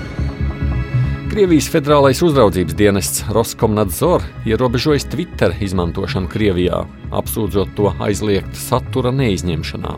[1.37, 6.79] Krievijas federālais uzraudzības dienests Roskomnadzor ierobežojis Twitter izmantošanu Krievijā,
[7.13, 9.91] apsūdzot to aizliegta satura neizņemšanā.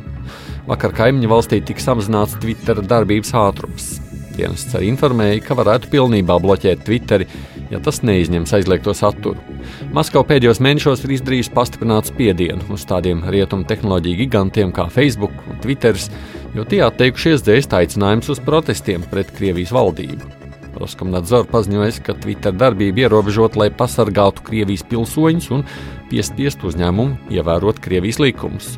[0.66, 3.86] Vakar kaimiņu valstī tika samazināts Twitter darbības ātrums.
[4.34, 7.30] Dienests arī informēja, ka varētu pilnībā bloķēt Twitteri,
[7.70, 9.38] ja tas neizņems aizliegto saturu.
[9.94, 15.62] Maskava pēdējos mēnešos ir izdarījusi pastiprinātu spiedienu uz tādiem rietumu tehnoloģiju gigantiem kā Facebook un
[15.62, 16.02] Twitter,
[16.58, 20.47] jo tie atteikušies dzēst aicinājumus uz protestiem pret Krievijas valdību.
[20.76, 25.64] Roskomnadzor paziņoja, ka Twitter darbība ierobežot, lai pasargātu Krievijas pilsoņus un
[26.10, 28.76] piespiestu uzņēmumu ievērot Krievijas likumus.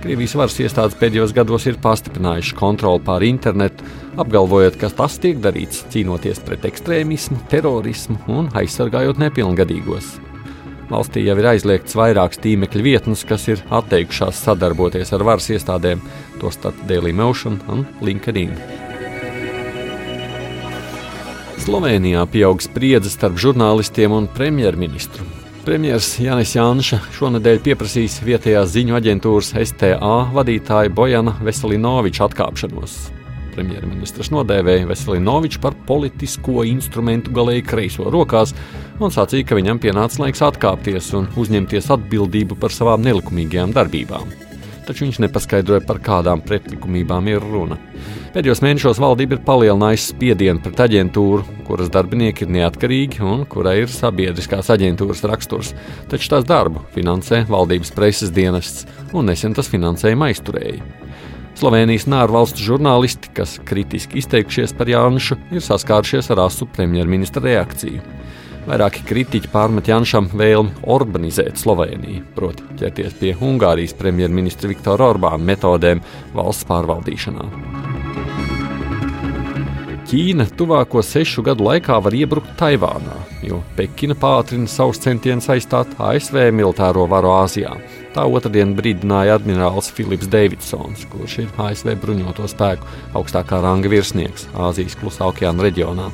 [0.00, 3.84] Krievijas varas iestādes pēdējos gados ir pastiprinājušas kontroli pār internetu,
[4.20, 10.14] apgalvojot, ka tas tiek darīts cīnoties pret ekstrēmismu, terorismu un aizsargājot nepilngadīgos.
[10.90, 16.02] Valstī jau ir aizliegts vairākas tīmekļa vietnes, kas ir atteikušās sadarboties ar varas iestādēm,
[16.40, 18.56] tostarp Daily Motion un LinkedIn.
[21.60, 25.26] Slovenijā pieaug spriedze starp žurnālistiem un premjerministru.
[25.66, 32.96] Premjerministrs Janis Janša šonadēļ pieprasīs vietējās ziņu aģentūras STA vadītāja Bojana Veselinoviča atkāpšanos.
[33.52, 38.56] Premjerministrs nodēvēja Veselinoviču par politisko instrumentu galēji kreiso rokās
[38.96, 44.49] un sacīja, ka viņam pienācis laiks atkāpties un uzņemties atbildību par savām nelikumīgajām darbībām
[44.90, 47.78] taču viņš nepaskaidroja, par kādām pretlikumībām ir runa.
[48.34, 53.90] Pēdējos mēnešos valdība ir palielinājusi spiedienu pret aģentūru, kuras darbinieki ir neatkarīgi un kurai ir
[53.90, 55.72] sabiedriskās aģentūras raksturs,
[56.10, 60.82] taču tās darbu finansē valdības preses dienests, un nesen tas finansējumu aizturēja.
[61.60, 68.00] Slovenijas nārvalstu žurnālisti, kas kritiski izteikušies par Jānušu, ir saskārušies ar asu premjerministra reakciju.
[68.68, 76.02] Vairāki kritiķi pārmet Janšam vēlmi urbanizēt Sloveniju, proti, ķerties pie Ungārijas premjerministra Viktora Orbāna metodēm
[76.36, 77.48] valsts pārvaldīšanā.
[80.10, 83.14] Ķīna tuvāko sešu gadu laikā var iebrukt Taivānā,
[83.46, 87.76] jo Pekina pātrina savus centienus aizstāt ASV militāro varu Āzijā.
[88.10, 92.90] Tā otrdien brīdināja admirālis Filips Davidsons, kurš ir ASV bruņoto spēku
[93.20, 96.10] augstākā ranga virsnieks Āzijas klusā okeāna reģionā.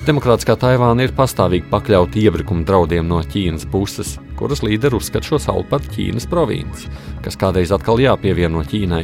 [0.00, 5.64] Demokrātiskā Taivāna ir pastāvīgi pakļauta iebrukuma draudiem no Ķīnas puses, kuras līderi uzskata šo salu
[5.68, 6.88] par Ķīnas provinci,
[7.20, 9.02] kas kādreiz atkal jāpievieno Ķīnai.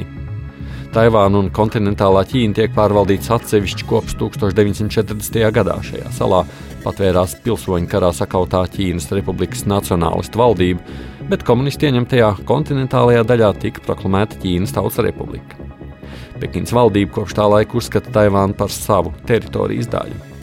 [0.97, 5.37] Taivāna un kontinentālā Ķīna tiek pārvaldīts atsevišķi kopš 1940.
[5.53, 5.75] gadā.
[5.85, 6.39] Šajā salā
[6.87, 10.97] patvērās pilsoņu karā sakautā Ķīnas Republikas nacionālistu valdība,
[11.29, 15.61] bet komunisti ieņemtajā kontinentālajā daļā tika proklamēta Ķīnas Tautas Republika.
[16.41, 20.36] Pekinas valdība kopš tā laika uzskata Taivānu par savu teritorijas daļu.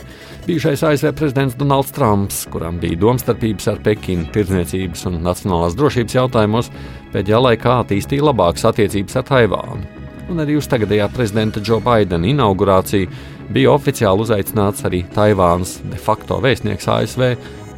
[0.46, 6.68] Bijušais ASV prezidents Donalds Trumps, kuram bija domstarpības ar Pekinu tirdzniecības un nacionālās drošības jautājumos,
[7.14, 9.88] pēdējā laikā attīstīja labākas attiecības ar Taivānu.
[10.28, 13.08] Un arī uz tagadējā prezidenta Džo Baidena inaugurāciju
[13.56, 17.28] bija oficiāli uzaicināts arī Taivānas de facto vēstnieks ASV,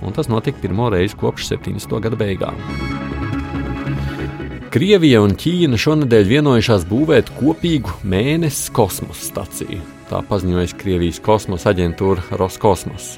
[0.03, 2.01] un tas notika pirmo reizi kopš 70.
[2.03, 2.59] gada beigām.
[4.75, 9.96] Krievija un Ķīna šonadēļ vienojušās būvēt kopīgu mēnesi kosmosa staciju.
[10.07, 13.17] Tā paziņoja Krievijas kosmosa aģentūra Roskosmos.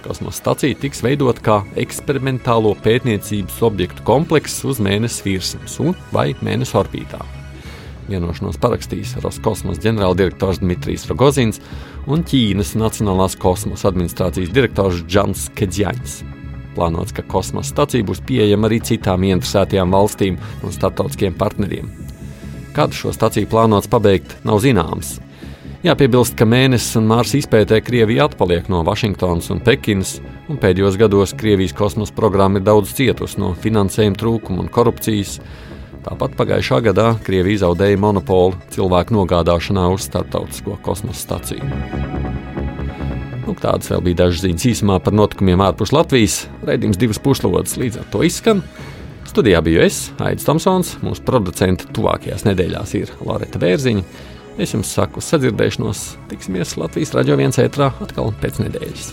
[0.00, 6.78] Kosmosa stacija tiks veidota kā eksperimentālo pētniecības objektu komplekss uz mēnesi virsmas un vai mēnesi
[6.80, 7.20] orbītā.
[8.08, 11.60] Vienošanos parakstīs Roskosmos ģenerāldirektors Dmitrijs Rogozins
[12.08, 16.20] un Ķīnas Nacionālās kosmosa administrācijas direktors Džans Kedžaņs.
[16.74, 21.92] Plānots, ka kosmosa stacija būs pieejama arī citām interesētajām valstīm un starptautiskiem partneriem.
[22.72, 25.18] Kad šo staciju plānots pabeigt, nav zināms.
[25.80, 30.18] Jāpiebilst, ka mēnesis un Mārsa izpētē Krievija atpaliek no Vašingtonas un Pekinas,
[30.52, 35.38] un pēdējos gados Krievijas kosmosa programma ir daudz cietusi no finansējuma trūkuma un korupcijas.
[36.04, 41.64] Tāpat pagājušā gadā Krievija zaudēja monopolu cilvēku nogādāšanā uz starptautisko kosmosa staciju.
[43.46, 46.42] Nu, tādas vēl bija dažas ziņas īsumā par notikumiem ārpus Latvijas.
[46.60, 48.60] Raidījums divas puslodes līdz ar to izskan.
[49.32, 54.04] Studijā biju es, Aits Tomsons, mūsu producents tuvākajās nedēļās ir Loreta Bērziņa.
[54.60, 59.06] Es jums saku, sadzirdēšanos, tiksimies Latvijas raidījumā viens ētrā atkal pēc nedēļas.